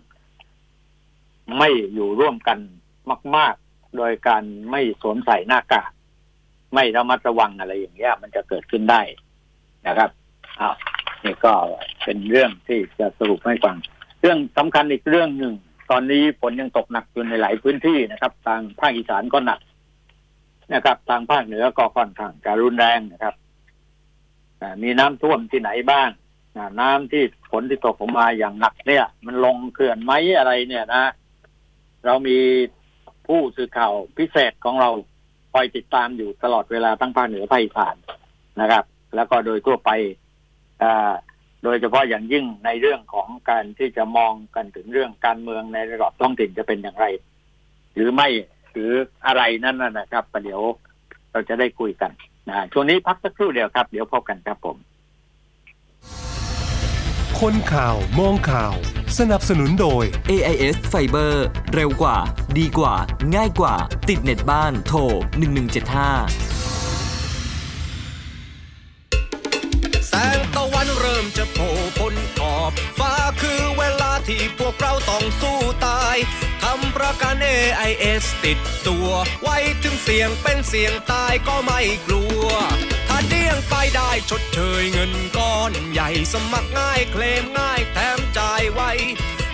[1.58, 2.60] ไม่อยู่ร่วมกัน
[3.36, 5.92] มาก ๆ โดยการไม่สวมใส่หน้ากาก
[6.74, 9.02] ไม่ระมัดระวังอะไรอย่างเงี้ยมันจะเกิดขึ้นได้
[9.88, 10.10] นะครับ
[10.62, 10.76] อ้าว
[11.24, 11.54] นี่ก็
[12.04, 13.76] เป็นเรื่องที่จะสรุปให้ฟัง
[14.22, 15.54] เรื่องสำคัญอีกเรื่องหนึ่ง
[15.92, 19.60] ตอนนี้ฝนยังตกหนักอยู่ในหลายพื้นที่นะครับ ทางภาคอีสานก็หนัก
[20.74, 23.36] นะครับ ทางภาคเหนือก็ค่อนข้างจะรุนแรงนะครับ
[24.84, 26.10] มีน้ำท่วมที่ไหนบ้าง
[26.82, 31.04] น้ำที่ฝนที่ตกลงมาอย่างหนักเนี่ย มันลงเขื่อนไหมอะไรเนี่ยนะ
[32.06, 32.38] เรามี
[33.28, 34.90] ผู้สื่อข่าวพิเศษของเรา
[35.54, 37.96] คอยติดตามอยู่ตลอดเวลาทั้งภาคเหนือภาคอีสาน
[38.62, 38.84] นะครับ
[39.16, 39.90] แล้วก็โดยทั่วไป
[41.64, 47.06] โดยเฉพาะอย่างยิ่งในเรื่องของการที่จะมองกันถึงเรื่องการเมืองในระดับท้องถิ่นจะเป็นอย่างไร
[47.96, 48.28] หรือไม่
[48.76, 48.94] หรือ
[49.26, 50.62] อะไรนั่นนะครับประเดี๋ยว
[51.32, 52.12] เราจะได้คุยกัน
[52.48, 54.78] นะช่วงนี้พักสักครู่เดียวครับ เดี๋ยวพบกันครับผม
[57.40, 58.74] คนข่าวมองข่าว
[59.20, 61.34] สนับสนุนโดย AIS Fiber
[61.74, 62.18] เร็วกว่า
[62.60, 62.96] ดีกว่า
[63.36, 63.76] ง่ายกว่า
[64.10, 65.10] ติดเน็ตบ้านโทร 1175
[70.08, 76.16] แสงตะวันเริ่มจะโผล่พ้นขอบ ฟ้าคือเวลาที่พวกเราต้องสู้ตาย
[76.98, 79.10] ประกัน AIS ติดตัว
[79.42, 82.48] ไว้ถึงเสียงเป็นเสียงตายก็ไม่กลัว
[83.08, 88.82] ถ้าเดี้ยงไปได้ชดเชยเงินก้อนใหญ่สมัครง่ายเคลมง่ายแถมจ่ายไว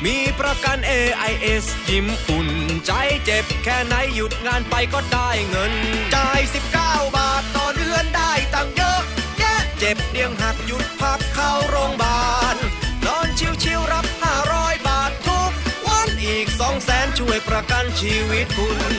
[0.05, 2.49] มีประกัน AIS ยิ้มอุ่น
[2.85, 2.91] ใจ
[3.25, 5.73] เจ็บแค่ไหนหยุดงานไปก็ได้เงิน
[6.15, 6.39] จ่าย
[6.77, 9.01] 19 บาทต่อเดือนได้ตังเยอะ
[9.79, 12.21] เจ็บเดียงหักหยุดพักเข้าโรงพยาบา
[12.55, 12.57] ล
[16.83, 18.93] แสนช่วยประกันชีวิตคุณ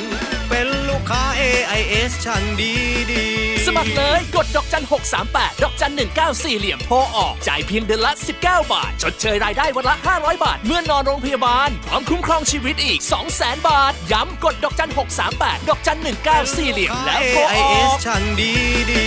[0.51, 2.73] เป็นลูกค้า AIS ช่างดี
[3.11, 3.25] ดี
[3.67, 4.85] สมัครเลยกดดอกจัน
[5.23, 5.93] 638 ดอกจัน
[6.25, 13.01] 194 เหลี่ยมโทรออก จ่ายเพียงเดือนละ 19 บาท ชดเชยรายได้วันละ 500 บาท เมื่อนอนโรงพยาบาล พร้อมคุ้มครองชีวิตอีก
[13.35, 14.91] 200,000 บาท ย้ำกดดอกจัน
[15.29, 15.99] 638 ดอกจัน
[16.35, 18.53] 194 เหลี่ยมแล้วโทรออกช่างดี
[18.91, 19.05] ดี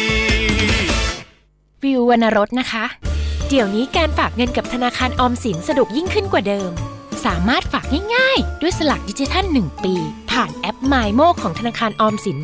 [1.84, 2.86] วิววรรณรสนะคะ
[3.50, 6.72] เดี๋ยวนี้การฝากเงินกับธนาคารออมสินสะดวกยิ่งขึ้นกว่าเดิม
[7.26, 7.86] สามารถฝาก
[8.16, 9.96] ง่ายๆ ด้วยสลักดิจิทัล 1 ปี
[10.32, 12.40] ผ่านแอป m มโมของธนาคารออมสิน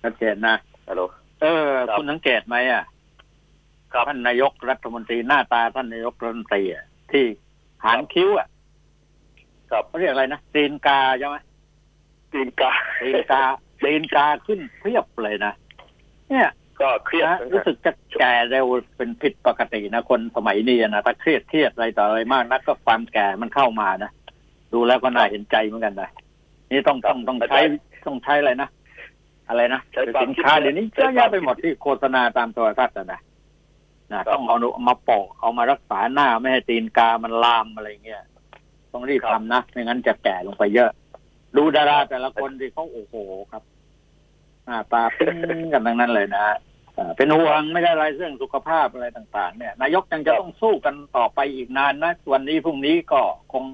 [0.02, 0.56] ชัดเจนนะ
[0.88, 1.02] ฮัลโหล
[1.42, 2.84] เออ คุณสังเกตไหมอะ
[4.08, 7.24] ท่านนายกรัฐมนตรีหน้าตาท่านนายกรัฐมนตรีอะที่
[7.84, 8.48] หางคิ้วอะ
[9.70, 11.36] ครับเขาเรียกอะไรนะตีนกาใช่ไหม
[12.32, 12.72] ตีนกา
[13.02, 13.42] ตีนกา
[13.84, 15.52] ตีนกาขึ้นเพียบเลยนะ
[16.30, 16.50] เนี่ย
[16.80, 24.10] ก็เครียดรู้สึกจะแก่เร็วเป็นผิดปกตินะคนสมัยนี้นะถ้าเครียดเครียดอะไรต่ออะไรมากนักก็ความแก่มันเข้ามานะ
[24.74, 26.10] ดูแล้วก็น่าเห็นใจเหมือนกันนะ
[26.70, 27.60] นี่ต้องต้องต้องใช้
[28.06, 28.68] ต้องใช้อะไรนะ
[29.48, 29.80] อะไรนะ
[30.22, 33.20] สินค้าเดี๋ยวนี้เยอะแยะไปหมดที่โฆษณาตามโทรทัศน์นะ
[34.12, 34.56] นะต้องเอา
[34.88, 38.22] มาปอกเอามารักษาหน้าไม่ให้ตีนกามันลามอะไรเงี้ย
[38.92, 40.90] ต้องรีบทำนะไม่งั้นจะแก่ลงไปเยอะ
[41.56, 43.14] ดูดาราแต่ละคนที่เขาโอ้โห
[43.52, 43.62] ครับ
[44.64, 46.44] หน้าตาปิ้งกันทั้งนั้นเลยนะ
[47.16, 53.20] เป็นห่วงไม่ได้อะไรเรื่องสุขภาพอะไรต่าง ๆ เนี่ย นายกยังจะต้องสู้กันต่อไปอีกนานนะวันนี้พรุ่งนี้ก็
[53.52, 53.64] คง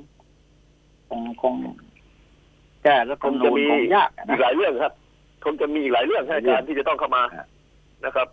[1.11, 1.55] คงคง
[2.85, 4.93] แก้แล้วคงจะมียากอีกหลายเรื่องครับ
[5.45, 7.23] คงจะมีอีกหลายเรื่องอาจารย์ที่จะต้องเข้ามา
[8.05, 8.29] นะครับ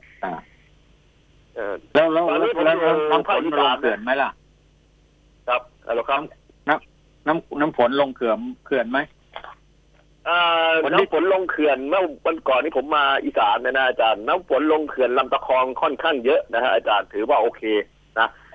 [1.94, 2.76] แล้วแล้วแล้ว
[3.12, 4.30] น้ำฝนลงเขื่อนไหมล่ะ
[5.48, 6.22] ครับแล้วครับ
[6.70, 9.00] น้ำน้ำน้ำฝนลงเขื่อนเขื่อนไหม
[10.28, 10.40] อ่า
[10.94, 17.88] น้ำฝนลงเขื่อนเมื่อวันก่อนนี้ผมมาอีสานนะนะอาจารย์ น้ำฝนลงเขื่อนลำตะคองค่อนข้างเยอะนะฮะอาจารย์ถือว่าโอเคนะ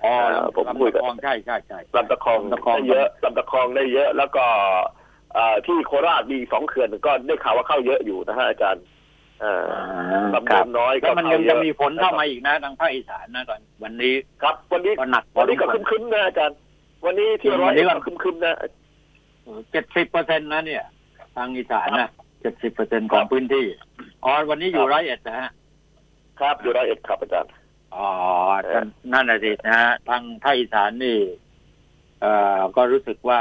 [0.05, 4.45] อ๋อเอ่อผมลำคุยกับตะคองใช่ใช่ใช่ลำตะคองลำตะคองได้เยอะลำตะคองได้เยอะ แล้วก็
[5.35, 8.85] เอ่อที่โคราชมีสองเขื่อนก็ได้ข่าวว่าเข้าเยอะอยู่นะฮะอาจารย์
[9.41, 9.53] เอ่
[10.21, 16.57] อลำครัเดิบมน้อยก็แล้วมันยังเข้าเยจะอะมีฝนเข้ามาอีกนะทางภาคอีสานนะตอนวันนี้ครับ วันนี้ก็หนักพอวันนี้ก็สมควรคึมๆนะอาจารย์
[17.07, 18.55] วันนี้ที่อืมร้อยวันนี้เอ็ดก็ก็คึมๆนะ
[19.73, 20.85] เจ็ดสิบเปอร์เซ็นต์นะเนี่ย
[21.37, 22.11] ทางอีสานนะ
[22.43, 23.65] เจ็ดสิบเปอร์เซ็นต์ของพื้นที่
[24.25, 25.51] อ๋อวันนี้อยู่ร้อยเอ็ดนะฮะ
[26.41, 27.53] ครับอยู่ร้อยเอ็ดครับอาจารย์
[27.97, 28.11] อ๋อ
[28.73, 31.19] ท่านนั่นน่ะสินะฮะทางภาคอีสานนี่
[32.21, 33.41] เอ่อก็รู้สึกว่า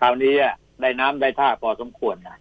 [0.00, 2.36] คราวนี้อะได้น้ำได้ท่าพอสมควรนะ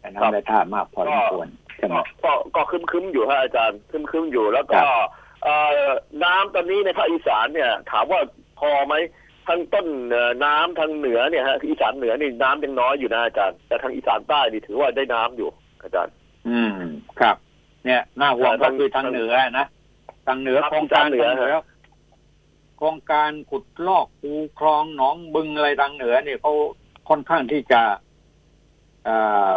[0.00, 4.88] ได้ครับน้ำได้ท่ามากพอสมควรใช่ไหมก็ก็ก็คึมๆอยู่ฮะอาจารย์คึมๆอยู่แล้วก็ครับ
[5.42, 5.54] เอ่
[5.84, 5.88] อ
[6.24, 8.20] น้ำตอนนี้ในภาคอีสานเนี่ย ถามว่า
[8.60, 8.94] พอไหม
[9.48, 15.48] ทางต้นเอ่อน้ำทางเหนือเนี่ยฮะอีสานเหนือนี่น้ำยังน้อยอยู่นะอาจารย์ แต่ทางอีสานใต้นี่ถือว่าได้น้ำอยู่
[15.82, 16.14] อาจารย์
[16.48, 16.74] อืม
[17.20, 17.36] ครับ
[17.86, 19.66] เนี่ยน่าห่วงเอ่อก็ทางคือทางเหนือนะ
[20.26, 21.56] ทางเหนือครับโครงการทางเหนือทางเหนือ
[22.78, 26.52] โครงการขุดลอกคูคลองหนองบึงอะไรทางเหนือเนี่ยเขา
[27.08, 27.82] ค่อนข้างที่จะ
[29.04, 29.16] เอ่
[29.50, 29.52] อ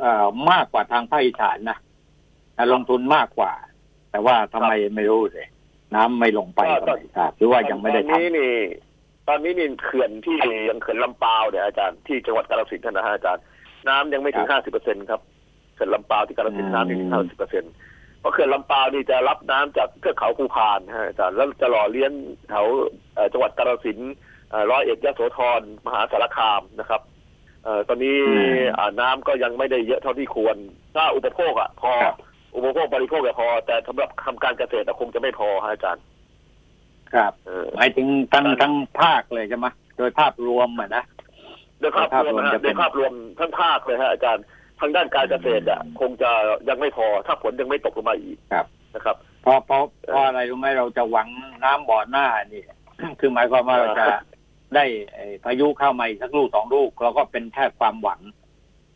[0.00, 1.78] เอ่อมากกว่าทางภาคอีสานนะ
[2.54, 3.52] แต่ลงทุนมากกว่า
[4.10, 5.48] แต่ว่าทำไมไม่รู้เลย
[5.94, 8.52] น้ำไม่ลงไปก็ก็ไม่ทราบหรือว่ายังไม่ได้ตอนทำนี้นี่
[9.28, 10.36] ตอนนี้นี่เขื่อนที่
[10.68, 13.44] ยังเขื่อนลำปาวเนี่ยอาจารย์ที่จังหวัดกาฬสินธุ์นะฮะอาจารย์
[13.88, 15.20] น้ำยังไม่ถึงครัห้าบสิบเปอร์เซ็นครับ
[15.74, 17.64] เขื่อนลำปาวที่กาฬสินธุ์อืมน้ำยังถึงห้าสิบเปอร์เซ็น
[18.20, 22.12] เพราะเขื่อนลำปาวนี่จะรับน้ำจากเทือกเขาภูพานนะฮะอาจารย์แล้วจะหล่อเลี้ยง
[22.48, 22.66] แถว
[23.14, 24.12] เอ่อจังหวัดกาฬสินธุ์
[24.50, 27.00] เอ่อร้อยเอ็ดยโสธรมหาสารคามนะครับ
[27.64, 28.18] เอ่อตอนนี้
[28.78, 30.56] อ่าน้ำก็ยังไม่ได้เยอะเท่าที่ควร
[30.94, 32.16] ถ้าอุปโภคอะพอครับ
[32.56, 36.02] อุปโภคบริโภคอะพอ แต่สำหรับทำการเกษตรอะคงจะไม่พอฮะอาจารย์
[37.14, 39.66] ครับเออหมายถึงทั้งทั้งภาคเลยใช่ไหม
[39.98, 41.04] โดยภาพรวมอะนะ
[41.80, 44.44] โดยภาพรวมนะฮะโดยภาพรวมจะโดเป็นยภาพรวมทั้งภาคเลยฮะอาจารย์
[44.80, 46.30] ทางด้านการเกษตรอะคงจะ
[46.68, 51.28] ยังไม่พอถ้าฝนยังไม่ตกลงมาอีกครับนะครับเพราะเพราะเพราะอะไรรู้ไหมเราจะหวัง
[51.64, 52.62] น้ำบ่อหน้านี่
[53.20, 54.06] คือหมายความว่าเราจะ
[54.74, 58.20] ได้ไอ้พายุเข้ามาอีกสักลูกสองลูกเราก็เป็นแค่ความหวัง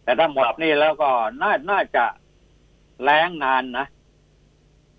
[0.05, 1.11] แต่ถ้าหมดครับนี่แล้วก็
[1.43, 2.05] น่าน่าจะ
[3.03, 3.87] แล้งนานนะ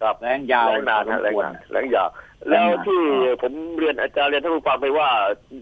[0.02, 2.08] ครับแล้งยาวแรงนานพอฮะสมแรงควรนานแรงยาว
[2.50, 5.10] แล้วแรงนานที่อ่าผมเรียนอาจารย์เรียนท่านผู้ฟังไปว่า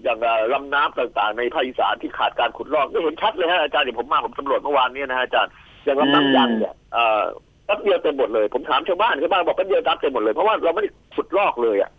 [0.03, 5.51] อย่างเอ่อลำน้ำต่างๆ ในภาคอีสานที่ขาดการขุดลอกก็เห็นชัดเลยฮะอาจารย์เดี๋ยวผมมาผมสำรวจเมื่อวานเนี้นะฮะอาจารย์
[5.83, 7.23] อย่างลำน้ำยังเนี่ยเอ่อ
[7.65, 11.91] แป๊บเดียวเต็มหมดเลยผมถามชาวบ้านชาวบ้านบอกแป๊บเดียวน้ำเต็มหมดเลยเพราะว่าเราไม่ได้ขุดลอกเลยอะ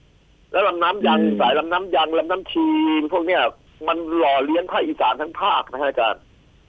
[0.53, 2.67] แล้วลำน้ำยังสายลำน้ำยังลำน้ำชี
[3.13, 3.43] พวกเนี้ย
[3.89, 6.21] มันหล่อเลี้ยงภาคอีสานทั้งภาคนะฮะอาจารย์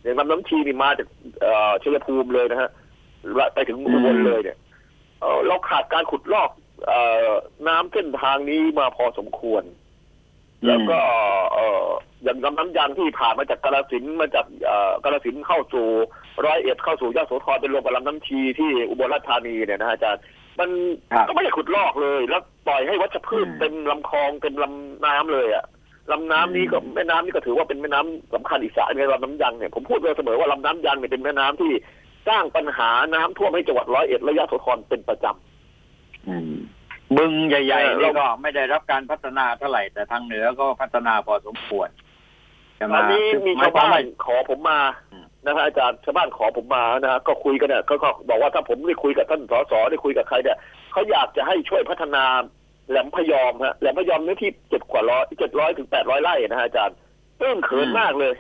[0.02, 1.08] อย่างลำน้ำชีนี่มาจาก
[1.42, 2.70] เอ่อชัยภูมิเลยนะฮะ
[3.54, 4.58] ไปถึงอุบลเลยเนี่ย
[5.22, 6.62] เอ่อเราขาดการขุดลอกเอ่อ
[7.68, 9.64] น้ำเส้นทางนี้มาพอสมควร
[10.68, 11.00] แล้วก็
[11.54, 11.86] เอ่อ
[12.24, 15.88] อย่างลำน้ำยังที่ผ่านมาจากกาฬสินธุ์มาจากเอ่อกาฬสินธุ์เข้าสู่
[16.46, 20.22] ร้อยเอ็ดเข้าสู่ยโสธรเป็นรวมกับลำน้ำชีที่อุบลราชธานีเนี่ยนะฮะอาจารย์
[20.60, 20.70] มัน
[21.14, 25.66] ครับก็ไม่ได้ขุดลอกเลย แล้วปล่อยให้วัชพืชอืมเต็มลำคลองเต็มลำน้ำเลยอะ
[26.12, 31.72] ลำน้ำนี้ก็แม่น้ำนี่ก็ถือว่าเป็นแม่น้ำสำคัญอีกสายในงลำน้ำยังเนี่ยผมพูดเสมอว่าลำน้ำยังเนี่ยเป็นแม่น้ำที่
[32.28, 36.53] สร้างปัญหาน้ำท่วมให้จังหวัดร้อยเอ็ดและยโสธรเป็นประจำอืม
[37.18, 41.90] บึงใหญ่เออๆเรานี่ก็ไม่ได้รับการพัฒนาเท่าไหร่ แต่ทางเหนือก็พัฒนาพอสมควร
[42.78, 44.80] ใช่ไหมตอนนี้มีหยชาวควบ้านว่ขอผมมา
[45.12, 50.58] อืมนะฮะอาจารย์ชาวบ้านขอผมมานะฮะก็คุยกันเนี่ยก็ก็บอกว่าถ้าผมได้คุยกับท่านสสได้คุยกับใครเนี่ย
[50.92, 52.24] เขาอยากจะให้ช่วยพัฒนา
[52.90, 56.96] แหลมพยอมฮะแหลมพยอมเนื้อที่เจ็ดกว่าร้อยเจ็ดร้อยถึงแปดร้อยไร่นะฮะอาจารย์
[57.40, 58.34] ตื้นเขินมากเลย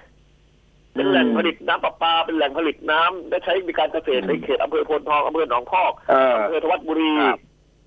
[0.94, 7.40] เป็นแหล่งผลิตน้ำประปาเป็นแหล่งผลิตน้ำและใช้ในการเกษตรอืมในเขตอำเภอโพนทองอำเภอหนองพอกเอออำเภอธวัดบุรีครับ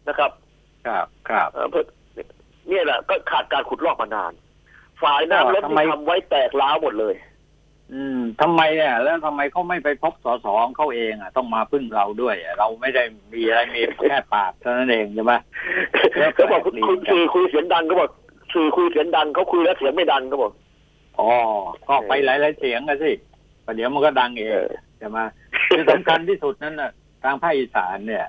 [0.09, 0.31] นะครับ
[0.87, 1.85] ครับครับอำเภอ
[2.68, 4.33] เนี่ยแหละก็ขาดการขุดลอกมานาน
[5.03, 7.14] ฝ่ายน้ำล้นทำที่ไมทำไว้แตกร้าวหมดเลย
[7.92, 15.33] อืมทำไมอะแล้วทำไมเขาไม่ไปพบสสของเขาเองอะ ต้องมาพึ่งเราด้วยอะเราไม่ได้มีอะไรมีแค่ปากเท่านั้นเองใช่ไหม
[16.18, 18.11] แล้วเขาบอกคุณแปลกดีคุณสื่อคุยเสียงดังเขาบอก
[18.55, 20.53] สื่อคุยเสียงดังเขาคุยแล้วเสียงไม่ดังเขาบอก
[21.18, 21.29] อ๋อ
[21.88, 23.12] ก็ไปหลายๆเสียงกันสิ
[23.64, 25.18] ประเดี๋ยวมันก็ดังเองเออใช่ไหม
[25.70, 26.90] ที่สำคัญที่สุดนั้นน่ะ
[27.22, 28.24] ทางภาคอีสานเนี่ย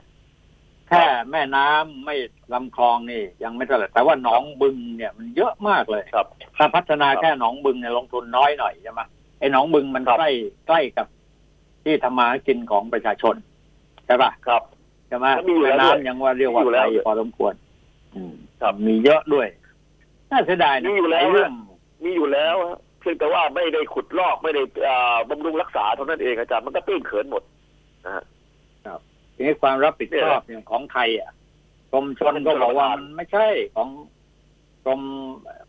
[0.89, 2.15] แค่แม่น้ำไม่
[2.53, 6.27] ลำคลองนี่ ยังไม่เท่าไหร่แต่ว่าหนองบึงเนี่ยมันเยอะมากเลยครับ
[6.57, 9.01] ถ้าพัฒนาครับแค่หนองบึงเนี่ยลงทุนน้อยหน่อยใช่ไหม
[9.39, 10.31] ไอ้หนองบึงมันครับใกล้
[10.67, 11.07] ใกล้กับ
[11.83, 13.35] ที่ทำมาหากินของประชาชน
[14.05, 14.61] ใช่ปะครับ
[15.07, 17.53] ใช่ไหมแล้วมีอยู่แล้วแม่ด้วยน้ำยังว่าเรียกว่ามีอยู่ไกแล้ลวด้วยพอสมควร
[18.15, 19.47] อืมครับมีเยอะด้วย
[20.31, 21.51] น่าเสียดายนะมีอยู่แล้วไเรื่อง
[22.03, 27.43] มีอยู่แล้วฮะเพียงแต่ว่าไม่ได้ขุดลอกไม่ได้อ่าบำรุงรักษาเท่านั้นเองอาจารย์มันก็ตื้นเขินหมด
[28.05, 28.23] นะฮะ
[29.37, 31.31] ทีนี้ความรับผิดชอบเนี่ยอย่างของใครอะ
[31.91, 33.89] กรมชนก็บอกว่ามันไม่ใช่ของ
[34.87, 35.01] กกรม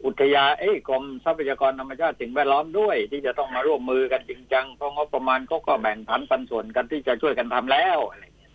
[0.04, 8.52] อุทยานเอ้ยกรมทรัพยากรธรรมชาติสิ่งแวดล้อมด้วย ที่จะต้องมาร่วมมือกันจริงจังเพราะงบประมาณก็ก็แบ่งผันปันส่วนกันที่จะช่วยกันทำแล้วอะไรเงี้ย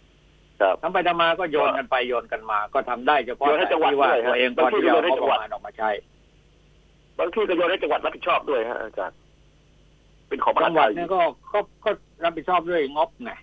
[0.61, 5.89] ครับทำไปทำมาก็โยนกันไปโยนกันมา ก็ทำได้เฉพาะโยนให้จังหวัดที่ว่าด้วยฮะตัวเองพอที่จะเอางบประมาณออกมาใช้
[7.17, 9.17] บางที่ก็โยนให้จังหวัดรับผิดชอบด้วยฮะอาจารย์
[10.27, 11.21] เป็นของมจัหางหวัดไทยเนี่ยก็
[11.53, 11.89] ก็ก็
[12.23, 13.42] รับผิดชอบด้วยงบไงคร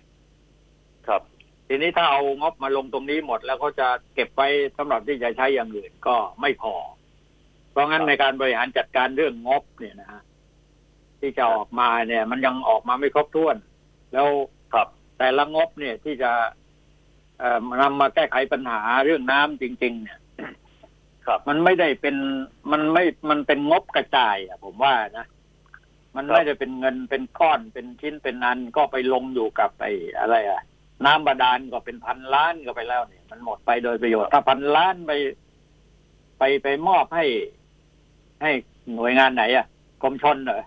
[1.73, 4.47] ทีนี้ถ้าเอางบมาลงตรงนี้หมดแล้วเขาจะเก็บไว้
[4.77, 6.73] สำหรับที่จะใช้อย่างอื่นก็ไม่พอ
[7.71, 10.21] เพราะงั้นในการบริหารจัดการเรื่องงบเนี่ยนะฮะ
[11.19, 13.57] ที่จะออกมาเนี่ย มันยังออกมาไม่ครบถ้วน
[14.13, 14.27] แล้ว
[14.73, 16.31] ครับแต่ละงบเนี่ยที่จะ
[17.39, 20.19] เอ่อนำมาแก้ไขปัญหาเรื่องน้ำจริง ๆ เนี่ย
[21.25, 22.15] ครับ มันไม่ได้เป็น
[22.71, 25.25] มันไม่มันเป็นงบกระจายอะผมว่านะ
[26.15, 30.61] มันครับไม่ได้เป็นเงินเป็นก้อนเป็นชิ้นเป็นอันก็ไปลงอยู่กับไอ้อะไรอะ
[31.05, 35.11] น้ำบาดาลก็เป็นพันล้านก็ไปแล้วเนี่ย มันหมดไปโดยประโยชน์ ถ้าพันล้านไป
[36.39, 37.25] ไปไปมอบให้
[38.41, 38.51] ให้
[38.95, 39.65] หน่วยงานไหนอะ
[40.03, 40.63] กรมชนเหรอ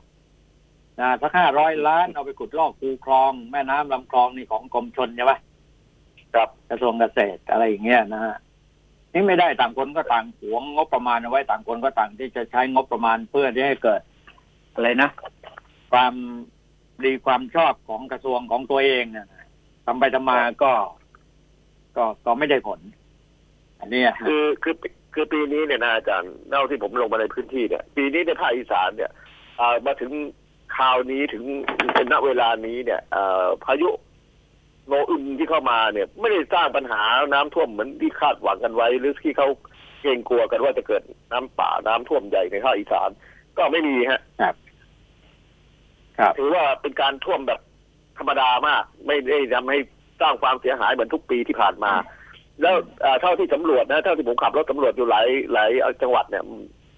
[1.01, 5.32] นะสักห้าร้อยล้านเอาไปขุดลอกคูคลอง แม่น้ำลำคลองนี่ของกรมชนใช่ไหม
[6.35, 8.37] ครับกระทรวงเกษตรอะไรอย่างเงี้ยนะฮะ
[9.12, 14.01] นี่ไม่ได้ต่างคนก็ต่างหวงงบประมาณเอาไว้ต่างคนก็ต่างที่จะใช้งบประมาณเพื่อที่ให้เกิด
[14.74, 15.11] อะไรนะ
[15.93, 16.14] ความ
[17.05, 19.28] ดีความชอบของกระทรวงของตัวเองนะ
[19.87, 20.72] ทำไปทำมาก็
[21.97, 22.80] ก็ก็ไม่ได้ผล
[23.80, 24.74] อันเนี้ยฮะคือคือ
[25.14, 29.11] คือปีนี้เนี่ยนะอาจารย์เท่าที่ผมลงมาในพื้นที่เนี่ย ปีนี้ในภาคอีสานเนี่ย
[29.61, 30.12] อ่ามาถึง
[30.76, 31.45] คราวนี้ถึง
[31.95, 33.91] เป็นณเวลานี้เนี่ยเอ่อพายุ
[34.87, 37.03] โนอึนที่เข้ามาเนี่ย ไม่ได้สร้างปัญหา
[37.35, 39.49] น้ำท่วมเหมือนที่คาดหวังกันไว้ หรือที่เขา
[40.01, 43.11] เกรงกลัวกันว่าจะเกิดน้ำป่าน้ำท่วมใหญ่ในภาคอีสาน
[43.59, 44.55] ก็ไม่มีฮะครับ
[46.18, 47.61] ครับถือว่าเป็นการท่วมแบบ
[48.19, 49.79] ธรรมดามาก ไม่ได้ทำให้
[50.21, 51.93] สร้างความเสียหายเหมือนทุกปีที่ผ่านมา
[52.62, 55.71] แล้วเอ่อเท่าที่สำรวจนะเท่าที่ผมขับรถสำรวจอยู่หลายหลาย
[56.03, 56.45] จังหวัดเนี่ย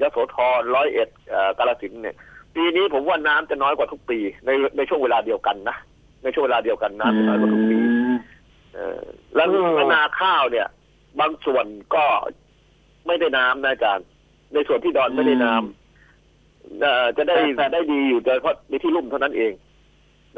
[0.00, 2.16] ยโสธรร้อยเอ็ดเอ่อกาฬสินธุ์เนี่ย
[2.54, 5.76] ปีนี้ผมว่าน้ำจะน้อยกว่าทุกปี ในในช่วงเวลาเดียวกันนะ
[6.22, 7.78] ในช่วงเวลาเดียวกันน้ำจะน้อยกว่าทุกปี
[8.74, 9.02] เออ
[9.34, 10.66] แล้วเออนาข้าวเนี่ย
[11.20, 12.04] บางส่วนก็
[13.06, 14.06] ไม่ได้น้ำนะอาจารย์
[14.54, 17.36] ในส่วนที่ดอนไม่ได้น้ำเอ่อจะได้
[17.72, 19.52] ได้ดีอยู่แต่เฉพาะในที่ลุ่มเท่านั้นเอง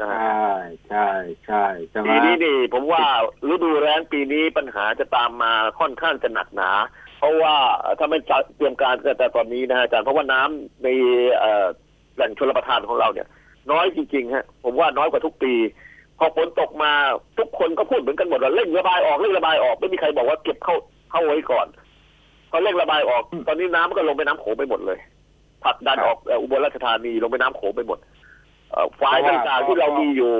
[0.01, 0.49] นะฮะใช่
[0.87, 1.07] ใช่
[1.45, 3.03] ใช่ใช่ไหมปีนี้นี่ผมว่า
[3.51, 6.71] ฤดูแล้งปีนี้ปัญหาจะตามมาค่อนข้างจะหนักหนา
[7.19, 7.55] เพราะว่า
[7.99, 8.19] ถ้าไม่
[8.57, 10.87] เตรียมการแต่ตอนนี้นะฮะอาจารย์เพราะว่าน้ำใน
[12.15, 13.27] แหล่งชลประทานของเราเนี่ย
[13.71, 15.53] น้อยจริงๆฮะผมว่าน้อยกว่าทุกปี
[16.17, 16.91] พอฝนตกมา
[17.39, 20.75] ทุกคนก็พูดเหมือนกันหมดว่าเร่งระบายออกเร่งระบายออกไม่มีใครบอกว่าเก็บเข้า
[21.11, 21.67] เข้าไว้ก่อน
[22.51, 24.99] พอเร่งระบายออก ตอนนี้น้ำมันก็ลงไปน้ำโขงไปหมดเลย
[25.63, 27.97] ผลักดันออกอุบลราชธานีลงไปน้ำโขงไปหมด
[28.71, 30.35] เอ่อฝ่ายต่างๆที่เรามีอยู่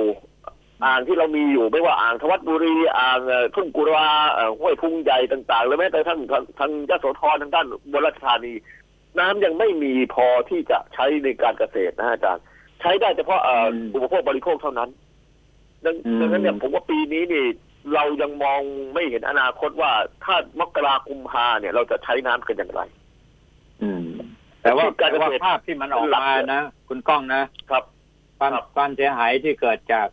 [0.84, 8.54] อ่างที่เรามีอยู่ไม่ว่าอ่างทวัดบุรีอ่างเอ่อทุ่งกุราเอ่อห้วยพุงใหญ่ต่างๆหรือแม้แต่ทั้งทางทางยโสธรทางด้านอุบลราชธานี
[9.18, 12.44] น้ำยังไม่มีพอที่จะใช้ในการเกษตรนะฮะอาจารย์
[12.80, 14.90] ใช้ได้เฉพาะเอ่ออมอุปโภคบริโภคเท่านั้น
[15.84, 17.44] ดังอืมดังนั้นเนี่ยผมว่าปีนี้นี่
[17.94, 18.60] เรายังมอง
[18.94, 19.92] ไม่เห็นอนาคตว่า
[20.24, 22.80] ถ้ามกรากุมภาเนี่ย เราจะใช้น้ำกันอย่างไร
[23.82, 24.04] อืม
[24.62, 27.84] แต่ว่าการเกแต่ว่าษตรภาพที่มันออกมานะ คุณก้องนะครับ
[28.40, 30.08] ความครับความเสียหายที่เกิดจาก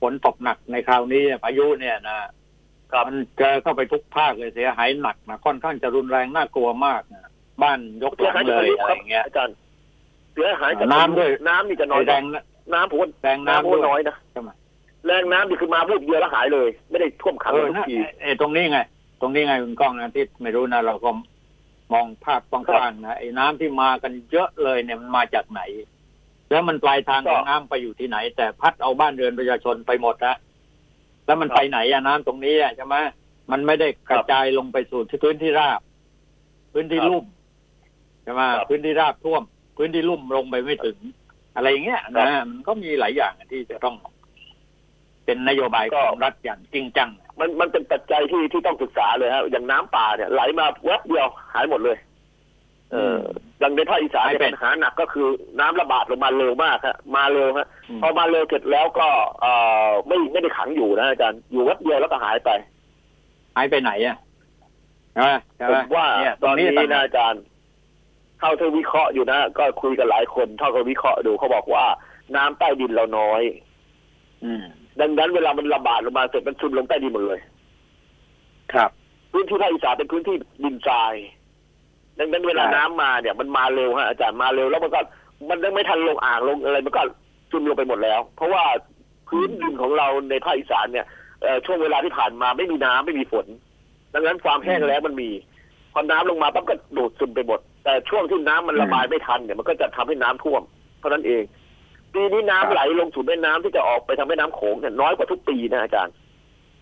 [0.00, 2.18] ฝนตกหนักในคราวนี้เนี่ยพายุเนี่ยนะ
[2.92, 7.30] ครับมันเจอเข้าไปทุกภาคเลยเสียหายหนักนะค่อนข้างจะรุนแรงน่ากลัวมากนะ
[7.62, 9.54] บ้านยกหเสียลังหายเลจากพายยุอะไรครัอย่างเงี้ยอาจารย์
[10.34, 12.22] เสียหายจากน้ำด้วยน้ำนี่จะน้อยกแรว่าง
[12.74, 14.50] น้ำผมว่าแรงน้ำน้ำด้วยน้อยนะใช่ไหม
[15.06, 18.78] แรงน้ำนี่คือมาพูดเดียวแล้วหายเลย ไม่ได้ท่วมขังเอเหมืออนทุนะกทีเออตรงนี้ไง
[19.20, 21.10] ตรงนี้ไงคุณก้องนะที่ไม่รู้นะเราก็
[21.92, 25.62] มองภาพกว้างๆนะไอ้น้ำที่มากันเยอะเลยเนี่ยมันมาจากไหน
[26.50, 30.36] แล้วมันปลายทางของน้ำไปอยู่ที่ไหน แต่พัดเอาบ้านเรือนประชาชนไปหมดนะ
[31.26, 32.96] แล้วมันไปไหนอะน้ำตรงนี้อะใช่ไหม
[33.50, 35.80] มันไม่ได้กระจายลงไปสู่ที่พื้นที่ราบ
[36.72, 37.24] พื้นที่ลุ่ม
[38.22, 39.42] ใช่ไหมพื้นที่ราบท่วม
[39.76, 40.98] พื้นที่ลุ่มลงไปไม่ถึง
[41.56, 43.96] อะไรอย่างเงี้ยนะมันก็มีหลายอย่างที่จะต้อง
[45.24, 51.96] เป็นนโยบายของรัฐอย่างจริงจังมันมันเป็นปัจจัยที่ที่ต้องศึกษาเลยฮะอย่างน้ำป่าเนี่ยไหลมาแวบเดียวหายหมดเลย
[52.92, 53.18] เออ
[53.58, 55.28] อย่างในภาคอีสานเนี่ยหายไปปัญหาหนักก็คือ
[55.60, 59.08] น้ำระบาดลงมาเร็วมากฮะมาเร็วฮะอืมพอมาเร็วเสร็จแล้วก็
[59.40, 59.52] เอ่
[59.88, 62.50] อไม่ไม่ได้ขังอยู่นะอาจารย์อยู่แวบเดียวแล้วก็หายไป
[63.56, 64.16] หายไปไหนอะ
[65.14, 67.42] ใช่ไหมใช่ผไหมมว่าเนี่ยตอนนี้ต่างนะหากอาจารย์
[68.38, 71.84] เท่าที่วิเคราะห์อยู่นะก็คุยกันหลายคนเท่ากับวิเคราะห์ดูเขาบอกว่า
[72.36, 73.42] น้ำใต้ดินเราน้อย
[74.44, 74.64] อืม
[75.00, 77.40] ดังนั้นเวลามันระบาดลงมาเสร็จมันซึมลงใต้ดินหมดเลย
[78.74, 78.90] ครับ
[79.32, 81.14] พื้นที่ภาคอีสานเป็นพื้นที่ดินทราย
[82.18, 85.00] ดังนั้นเวลาใช่น้ำมาเนี่ยมันมาเร็วฮะอาจารย์มาเร็วแล้วมันก็
[85.48, 87.02] มันยังไม่ทันลงอ่างลงอะไรมันก็
[87.50, 88.64] ซึมลงไปหมดแล้ว เพราะว่า
[89.28, 91.06] พื้นดินของเราในภาคอีสานเนี่ย
[91.42, 93.46] เอ่อช่วงเวลาที่ผ่านมาไม่มีน้ำไม่มีฝน
[94.14, 95.30] ดังนั้นความแห้งแล้งมันมี
[95.92, 100.62] พพอน้ำลงมาปั๊บก็ดูดซึมไปหมด แต่ช่วงที่น้ำมันระบายไม่ทันเนี่ยมันก็จะทำให้น้ำท่วม
[101.00, 101.42] เท่านั้นเอง
[102.14, 106.14] ปีนี้น้ำไหลลงสู่แม่น้ำที่จะออกไปทางแม่น้ำโขงเนี่ยน้อยกว่าทุกปีนะอาจารย์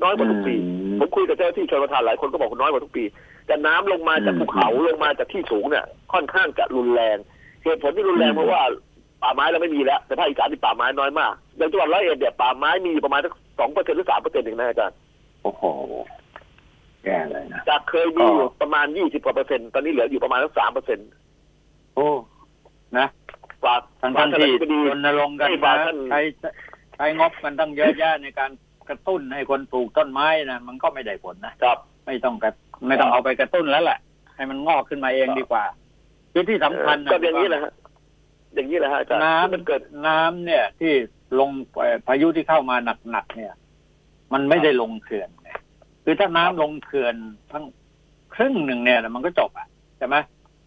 [0.03, 0.55] น้อยกว่าทุกปี
[0.99, 3.05] ผมคุยกับเจ้าหน้าที่ชลประทานหลายคนก็บอกว่าน้อยกว่าทุกปี
[3.47, 7.17] แต่น้ำลงมาจากภูเขาลงมาจากที่สูงเนี่ยค่อนข้างจะรุนแรง
[7.65, 8.63] เหตุผลที่รุนแรงเพราะว่า
[9.23, 14.97] ป่าไม้เราไม่มีแล้ว แต่ภาคอีสานที่ป่าไม้น้อยมากอย่างจังหวัดร้อยเอ็ดเนี่ยป่าไม้มีอยู่ประมาณสักสองเปอร์เซ็นต์หรือสามเปอร์เซ็นต์เองนะอาจารย์
[15.43, 15.65] โอ้โห
[17.05, 21.09] แย่เลยนะจากเคยมีอยู่ประมาณยี่สิบกว่าเปอร์เซ็นต์ตอนนี้เหลืออยู่ประมาณสักสามเปอร์เซ็นต์
[21.95, 22.09] โอ้
[22.99, 23.07] นะ
[23.65, 26.21] ฝากทั้งทั้งที่ฝากท่านอธิบดีรณรงค์กันให้ฝานะกท่านใช้
[26.97, 28.51] ใช้งบกันตั้งเยอะแยะในการ
[28.89, 32.53] กระตุ้นให้คนปลูกต้นไม้นะมันก็ไม่ได้ผลนะครับ ไม่ต้องกระ
[32.89, 33.99] ไม่ต้องเอาไปกระตุ้นแล้วแหละ
[34.35, 35.65] ให้มันงอกขึ้นมาเองดีกว่า
[36.33, 37.73] คือที่สำคัญนะก็อย่างนี้แหละฮะ
[38.55, 40.93] อย่างนี้แหละฮะอาจารย์น้ำที่มันเกิดน้ำเนี่ย ที่
[41.39, 42.77] ลงเอ่อพายุที่เข้ามา
[43.11, 43.53] หนักๆเนี่ย
[44.33, 45.51] มันไม่ได้ลงเขื่อนไง
[46.05, 47.15] คือถ้าน้ำลงเขื่อน
[47.53, 47.65] ทั้ง
[48.35, 49.67] ครึ่งหนึ่งเนี่ยมันก็จบอะ
[49.99, 50.17] ใช่ไหม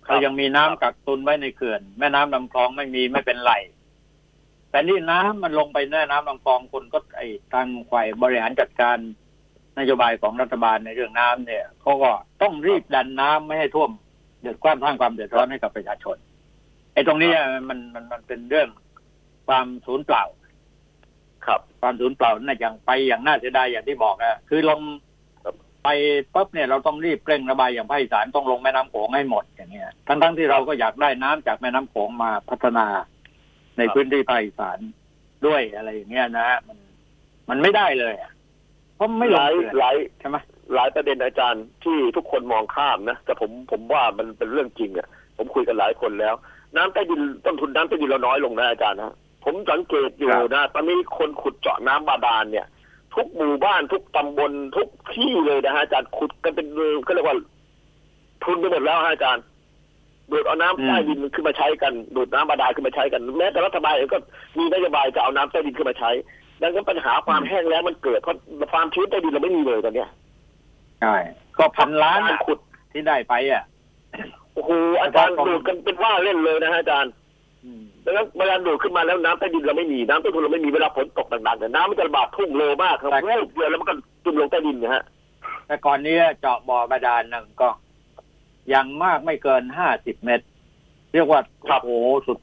[0.05, 3.53] ครับเรายังมีน้ำกักตุนไว้ในเขื่อน แม่น้ำลำคลองไม่มีไม่เป็นไร
[4.71, 8.97] แต่นี่น้ำมันลงไปแม่น้ำลำคลองคนก็ไอ้ทางฝ่ายบริหารจัดการ
[9.79, 12.11] นโยบายของรัฐบาลในเรื่องน้ำเนี่ยเขาก็
[12.41, 13.91] ต้องรีบดันน้ำไม่ให้ท่วม
[14.41, 16.17] เดือดร้อนสร้างความเดือดร้อนให้กับประชาชน
[16.93, 17.31] ไอ้ตรงนี้
[17.69, 18.69] มันมันมันเป็นเรื่อง
[19.47, 20.23] ความสูญเปล่า
[21.45, 24.79] ครับ ความสูญเปล่าน่าอย่างไปอย่างน่าเสียดายอย่างที่บอกอะคือลง
[25.43, 25.89] ครับไป
[26.33, 32.87] ปั๊บเนี่ยเราต้องรีบเร่งระบายอย่างภาคอีสานต้องลงแม่น้ำโขงให้หมดอย่างเงี้ยทั้งทั้งๆที่เราก็อยากได้น้ำจากแม่น้ำโขงมาพัฒนา
[33.77, 34.77] ในพื้นที่ภาคอีสาน
[35.45, 36.77] ด้วยอะไรอย่างเงี้ยนะฮะมัน
[37.49, 38.31] มันไม่ได้เลยอะ
[38.97, 40.37] เพราะไม่หลงลายเขื่อนหลายใช่ไหม
[40.75, 46.35] หลายประเด็นอาจารย์ที่ทุกคนมองข้ามนะ แต่ผมผมว่ามันเป็นเรื่องจริงอะผมคุยกันหลายคนแล้ว
[46.75, 52.65] น้ำใต้ดินต้นทุนน้ำใต้ดินเราน้อยลงนะอาจารย์นะผมสังเกตอยู่นะ ตอนนี้คนขุดเจาะน้ำบาดาลเนี่ย
[53.15, 56.67] ทุกหมู่บ้านทุกตำบลทุกที่เลยนะฮะอาจารย์ขุดกันเป็น
[57.07, 57.37] ก็เรียกว่า
[58.43, 59.43] ทุนไปหมดแล้วฮะอาจารย์
[60.31, 64.19] ดูดเอาน้ำใต้ดินขึ้นมาใช้กันดูดน้ำบาดาลขึ้นมาใช้กันแม้แต่รัฐบาลเองก็
[64.57, 66.11] มีนโยบายจะเอาน้ำใต้ดินขึ้นมาใช้
[66.61, 68.35] ดังนั้นปัญหาความแห้งแล้งมันเกิดเพราะ
[68.71, 70.09] ความชื้นใต้ดินเราไม่มีเลยตอนเนี้ย
[71.01, 71.15] ใช่
[71.57, 72.59] ก็พันล้านการอะขุด
[72.91, 73.63] ที่ได้ไปอะ
[74.53, 77.11] โอ้โหอาจารย์ดูดกันเป็นว่าเล่นเลยนะฮะอาจารย์
[77.63, 85.03] อืมดังนั้นเวลาดูดขึ้นมาแล้วน้ำใต้ดินเราไม่มีน้ำใต้ดินเราไม่มีเวลาฝนตกหนักๆเนี่ยน้ำมันจะระบาดทุ่งเร็วมากครับแค่เดียวแล้วมันก็จุ่มลงใต้ดินนะฮะ
[85.67, 87.69] แต่ก่อนนี้เจาะบ่อบาดาลหนึ่งก็
[88.73, 90.45] ยังมากไม่เกินห้าสิบเมตร
[91.13, 91.89] เรียกว่าครัโอ้บโห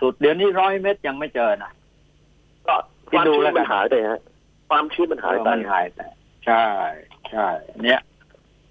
[0.02, 1.70] สุดๆ เดี๋ยวนี้ร้อยเมตรยังไม่เจอนะ
[2.66, 2.74] ก็
[3.14, 4.20] คที่วามดูชื้แล้นวกันมันหายไปฮะ
[4.70, 6.00] ความชื้นมันหายไปมันหายไป
[6.46, 6.64] ใช่
[7.30, 7.48] ใช่
[7.84, 8.00] เนี่ย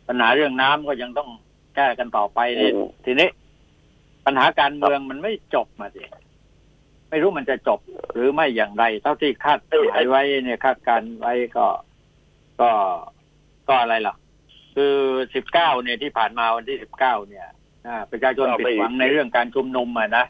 [0.07, 1.29] ปัญหาเรื่องน้ำก็ยังต้อง
[1.75, 3.29] แก้กันต่อไปนี่โอ้ทีนี้
[4.25, 6.03] ปัญหาการเมืองมันไม่จบมาสิ
[7.09, 7.79] ไม่รู้มันจะจบ
[8.13, 11.67] หรือไม่อย่างไร เท่าที่คาดหมายไว้เนี่ยคาดการไว้ก็
[12.61, 12.71] ก็
[13.69, 14.15] ก็อะไรล่ะ
[14.75, 14.95] คือ
[15.35, 17.47] สิบเก้าเนี่ยที่ผ่านมาวันที่สิบเก้าเนี่ย
[17.87, 20.25] อ่าประชาชนผิดหวังในเรื่องการชุมนุมอะนะ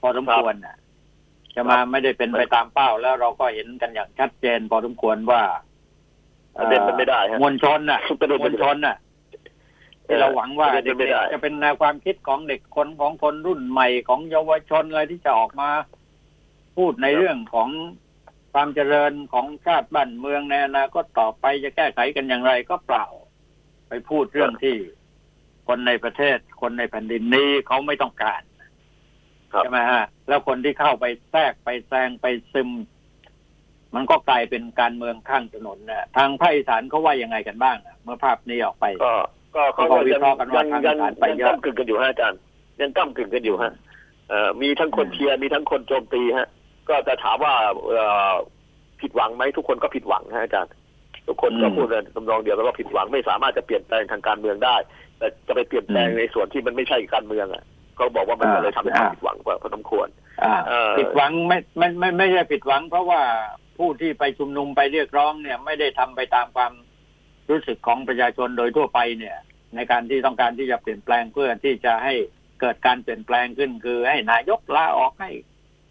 [0.00, 0.76] พอสมควรอะ
[1.58, 5.42] จะมาไม่ได้เป็นไปตามเป้า แล้วเราก็เห็นกันอย่างชัดเจนพอสมควรว่า
[6.58, 8.96] ประเด็นมันไม่ได้ฮะมวลชนน่ะประเด็นมมัวนลชนน่ะ
[10.06, 15.70] ที่เราหวังว่าประเด็นมันไม่เด็กได้ๆจะเป็นแนวความคิดของเด็กคนของคนรุ่นใหม่ของเยาวชนอะไรที่จะออกมา
[16.76, 17.68] พูดในเรื่องของ
[18.52, 23.06] ความเจริญของชาติบ้านเมืองในอนาคตต่อไปจะแก้ไขกันอย่างไรก็เปล่า
[23.88, 24.76] ไปพูดเรื่องที่
[25.68, 28.47] คนในประเทศคนในแผ่นดินนี้เขาไม่ต้องการครับ
[29.50, 32.70] ใช่ไหมฮะแล้วคนที่เข้าไปแทรกไปแซงไปซึม
[33.94, 39.12] มันก็กลายเป็นการเมืองข้างถนนน่ะทางภาคอีสานเขาว่ายังไงกันบ้างอะเมื่อภาพนี้ออกไป ก็
[39.56, 42.38] ก็เขาก็ก็วิยังเคราะห์กันว่ายังทางยังทหารไปยังเยอะก้ากึ่งกันอยู่ฮะอาจารย์
[42.80, 43.72] ยังก้ากึ่งกันอยู่ฮะ
[44.28, 46.48] เอ่อมีทั้งคนเชียร์มีทั้งคนโจมตีฮะ
[46.88, 47.54] ก็จะถามว่า
[47.86, 48.32] เอ่อ
[49.00, 50.72] ผิดหวังไหมทุกคนก็ผิดหวังฮะอาจารย์
[51.28, 54.76] ทุกคนก็อืมพูดในตำนองเดียวกันว่าผิดหวังไม่สามารถจะเปลี่ยนแปลงทางการเมืองได้
[55.18, 57.64] แต่จะไปเปลี่ยนแปลงอืมในส่วนที่มันไม่ใช่การเมืองอะ
[57.98, 60.08] เขาบอกว่ามันอ่าก็เลยทำให้เขาอ่าผิดหวังกว่าพอสมควร
[60.44, 63.20] อ่าเออผิดหวังไม่ไม่ไม่ไม่ใช่ผิดหวัง เพราะว่า
[63.78, 66.72] ผู้ที่ไปชุมนุมไปเรียกร้องเนี่ย ไม่ได้ทำไปตามความ
[67.50, 69.36] รู้สึกของประชาชนโดยทั่วไปเนี่ย
[69.74, 72.14] ในการที่ต้องการที่จะเปลี่ยนแปลงเพื่อที่จะให้
[72.60, 75.30] เกิดการเปลี่ยนแปลงขึ้น คือให้นายกลาออกให้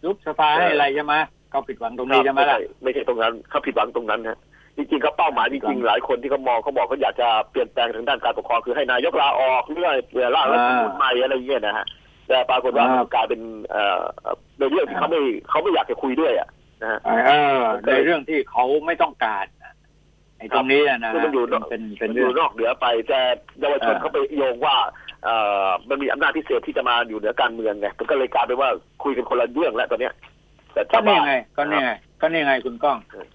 [0.04, 1.16] ยุบสภาให้อะไรใช่ไหม
[1.52, 4.38] เขาผิดหวังตรงนี้ใช่ไหมล่ะไม่ใช่ตรงนั้นเขาผิดหวังตรงนั้นฮะ
[4.78, 11.86] จริงๆเขาเป้าหมายจริงๆหลายคนที่เขามองเขาบอกเขาอยากจะเปลี่ยนแปลงทางด้านการปกครองคือให้นายกลาออกหรือว่าเปลี่ยนร่างรัฐธรรมนูญใหม่อะไรอย่างเงี้ยนะฮะ
[12.28, 14.02] แต่ปรากฏว่าอ่ามัมันกลายเป็นเอ่อ
[14.60, 15.20] ในเรื่องที่เขาไม่
[15.50, 16.48] เขาไม่อยากจะคุยด้วยอะ
[16.82, 19.74] นะฮะเออในเรื่องที่เขาไม่ต้องการน่ะ
[20.40, 23.20] ไอ้ตรงนี้น่ะนะคือมันอยู่นอกเป็นเป็นมันอเรื่องยู่นอกเหนือไปแต่
[23.60, 24.76] เยาวชนอ่าเขาไปโยงว่า
[25.24, 28.70] เอ่อมันมีอำนาจพิเศษที่จะมาอยู่เหนือการเมืองไงมันก็เลยกลายเป็นว่า
[29.04, 30.14] คุยกันคนละเรื่องแล้วตอนเนี้ย
[30.74, 33.26] แต่ก็ชาวนี่บ้านไงก็นี่ไงก็นี่ไงคุณก้องเออ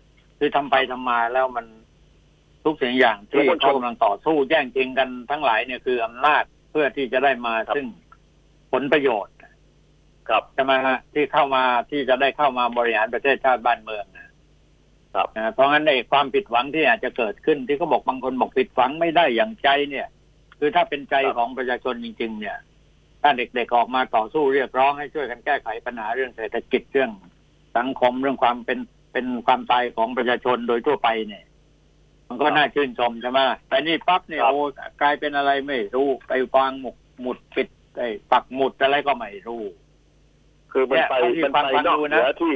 [0.44, 1.66] คือทำไปทำมาแล้วมัน
[2.64, 7.86] ทุกสิ่งอย่างที่แล้วคนชมเขากำลังต่อสู้แย่งจริงกันทั้งหลายเนี่ยคืออำนาจเพื่อที่จะได้มาครับซึ่ง
[8.72, 9.34] ผลประโยชน์
[10.28, 14.30] ครับใช่ไหมฮะที่เข้ามาที่จะได้เข้ามาบริหารประเทศชาติบ้านเมืองนะ
[15.14, 20.06] ครับนะเพราะงั้นในความผิดหวังที่อาจจะเกิดขึ้นที่เขาบอกบางคนบอกผิดหวังไม่ได้อย่างใจเนี่ย
[20.58, 22.56] คือถ้าเป็นใจครับของประชาชนจริง ๆ เนี่ย
[23.22, 27.10] ถ้าเด็กๆออกมาต่อสู้เรียกร้องให้ช่วยกันแก้ไขปัญหาเรื่องเศรษฐกิจเรื่อง
[27.76, 28.78] สังคมเรื่องความเป็น
[29.12, 31.44] เป็นความตายของประชาชนโดยทั่วไปเนี่ย
[32.28, 33.38] มันก็น่าชื่นชมใช่ไหม
[33.68, 34.62] แต่นี่ปั๊บเนี่ยครับโอ้
[35.02, 39.62] กลายเป็นอะไรไม่รู้ไปวางหมุกหมุดปิดไอ้ปักหมุดอะไรก็ไม่รู้
[40.72, 42.54] คือมันไปเนี่ยมันไปฟังนอกดูเหนะนือที่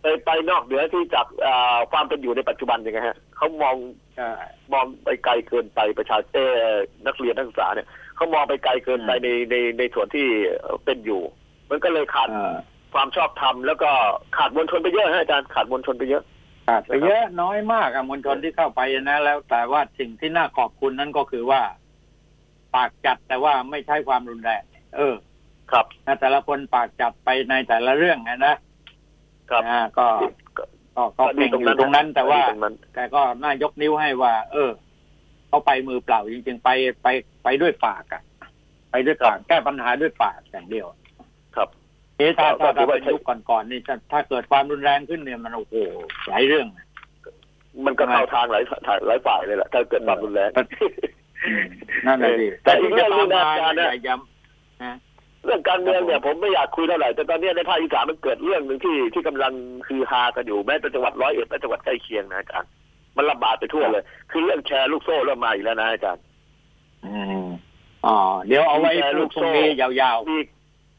[0.00, 3.76] ไปไปนอกเหนือที่จากอ่าความเป็นอยู่ในปัจจุบันยังไงฮะเขามอง
[4.14, 4.28] ใช่
[4.72, 10.26] มองไปไกลเกินไปประชาชนเอ่อนักเรียนนักศึกษาเนี่ยเขามองไปไกลเกินไปอืมในในในส่วนที่
[10.60, 11.22] เอ่อเป็นอยู่
[11.70, 12.56] มันก็เลยขาดเออ
[12.94, 13.90] ความชอบธรรมแล้วก็
[14.36, 16.22] ขาดมวลชนไปเยอะฮะอาจารย์ขาดมวลชนไปเยอะ
[16.68, 21.62] ขาดไปเยอะน้อยมากอะมวลชนที่เข้าไปนะ แล้วแต่ว่าสิ่งที่น่าขอบคุณนั่นก็คือว่า
[22.74, 24.62] ปากจัดแต่ว่าไม่ใช้ความรุนแรง
[24.96, 25.14] เออ
[25.72, 28.54] ครับนะแต่ละคนปากจัดไปในแต่ละเรื่องนะนะ
[29.50, 30.06] ครับอ่าก็
[30.58, 34.70] ก็ก็เก่งอยู่ตรงนั้นแต่ว่าตรงนั้นแต่ก็น่ายกนิ้วให้ว่า เออ
[35.48, 36.70] เขาไปมือเปล่าจริง ๆ ไป
[37.02, 37.08] ไป
[37.44, 38.22] ไปด้วยปากอะ
[38.90, 40.97] ไปด้วยปากแก้ปัญหาด้วยปากอย่างเดียวครับ
[42.18, 45.74] เอ๊ะถ้าก็ถ้าถือว่าเป็นยุคก่อนๆนี่ถ้าถ้าเกิดความรุนแรงขึ้นเนี่ยมันโอ้โห
[46.28, 46.86] หลายเรื่องนะ
[47.86, 50.50] มันก็เข้าทางหลายทางหลายฝ่ายเลยแหละถ้าเกิดความรุนแรง
[52.06, 54.96] นั่นแหละสิแต่อีกเรื่องหนึ่งนะแต่อาจารย์นะอย่าย้ำนะ
[55.44, 59.52] เรื่องการเมืองเนี่ยผมไม่อยากคุยเท่าไหร่แต่ตอนนี้ในภาคอีสานมันเกิดเรื่องหนึ่งที่ที่กำลัง
[59.88, 62.70] คือฮากันอยู่แม้แต่จังหวัดร้อยเอ็ดและจังหวัดใกล้เคียงนะอาจารย์
[63.16, 66.22] มันระบาดไปทั่วเลย คือเรื่องแชร์ลูกโซ่เริ่มมาอีกแล้วนะอาจารย์
[67.06, 67.46] อืม
[68.06, 68.16] อ๋อ
[68.46, 70.57] เดี๋ยวเอาไว้มีแชร์ลูลูกกตโซ่รงนี้ยาวมีๆ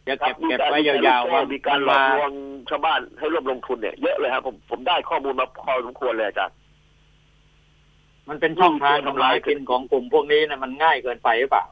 [0.09, 2.33] จะครัเก็บบมีเก็บการไว้ยาวๆว่ามีการหลมาอกลวง
[2.69, 6.55] ชาวบ้านให้ร่วมลงทุนเนี่ยเยอะเลยครับผมผมได้ข้อมูลมาพอสมควรเลยอาจารย์
[8.29, 11.65] มันเป็นช่องทางทำลายกินของกลุ่มพวกนี้นะมันง่ายเกินไปหรือเปล่า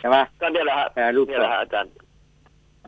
[0.00, 1.92] ใช่ไหมก็เนี่ยแหละฮะแชร์ลูกเนี่ยโซ่แหละฮะอาจารย์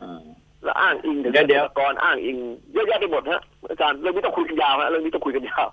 [0.01, 0.21] อ่า
[0.63, 2.37] แล้วอ้างอิงถึงเดี๋ยวเดี๋ยวเกษตรกรอ้างอิง
[2.73, 5.67] เยอะแยะไปหมดฮะอาจารย์เรื่องนี้ต้องคุยกันยาวฮะเรื่องนี้ต้องคุยกันยาว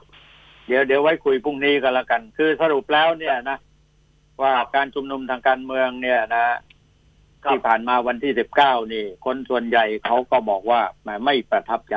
[0.67, 3.59] เดี๋ยวเดี๋ยวไว้คุยพรุ่งนี้กันละกัน คือสรุปแล้วเนี่ยนะ
[4.43, 6.74] ว่าการชุมนุมทางการเมืองเนี่ยนะครับ
[7.51, 11.97] ที่ผ่านมาวันที่สิบเก้านี่ คนส่วนใหญ่เขาก็บอกว่าแหมไม่ประทับใจ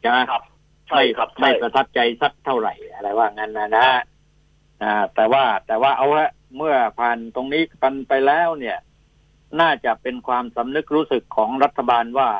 [0.00, 0.42] ใช่ไหมครับ
[0.88, 3.88] ใช่ไม่ครับไม่ใช่ประทับใจสักเท่าไหร่อะไรว่างั้นนะนะ
[4.82, 8.78] อ่า แต่ว่าแต่ว่าเอาละเมื่อผ่านตรงนี้กันไปแล้วเนี่ย
[9.60, 12.30] น่าจะเป็นความสำนึกรู้สึกของรัฐบาลว่า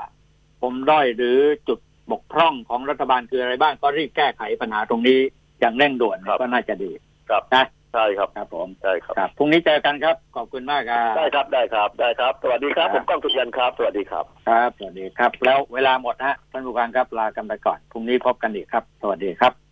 [0.62, 1.38] ผมด้อยหรือ
[1.68, 1.78] จุด
[2.10, 5.18] บกพร่องของรัฐบาลคืออะไรบ้างก็รีบแก้ไขปัญหาตรงนี้
[5.60, 6.90] อย่างเร่งด่วนก็น่าจะดี
[7.30, 19.52] ครับนะ ใช่ครับครับผมใช่ครับครับพรุ่งนี้เจอกันครับ ขอบคุณมากครับได้ครับได้ครับได้ครับ สวัสดีครับคผรับมก้องสุขยันครับ สวัสดีครับ ครับสวัสดีครับ แล้วเวลาหมดฮะท่านผู้การครับลากันไปก่อนพรุ่งนี้พบกันอีกครับ สวัสดีครับ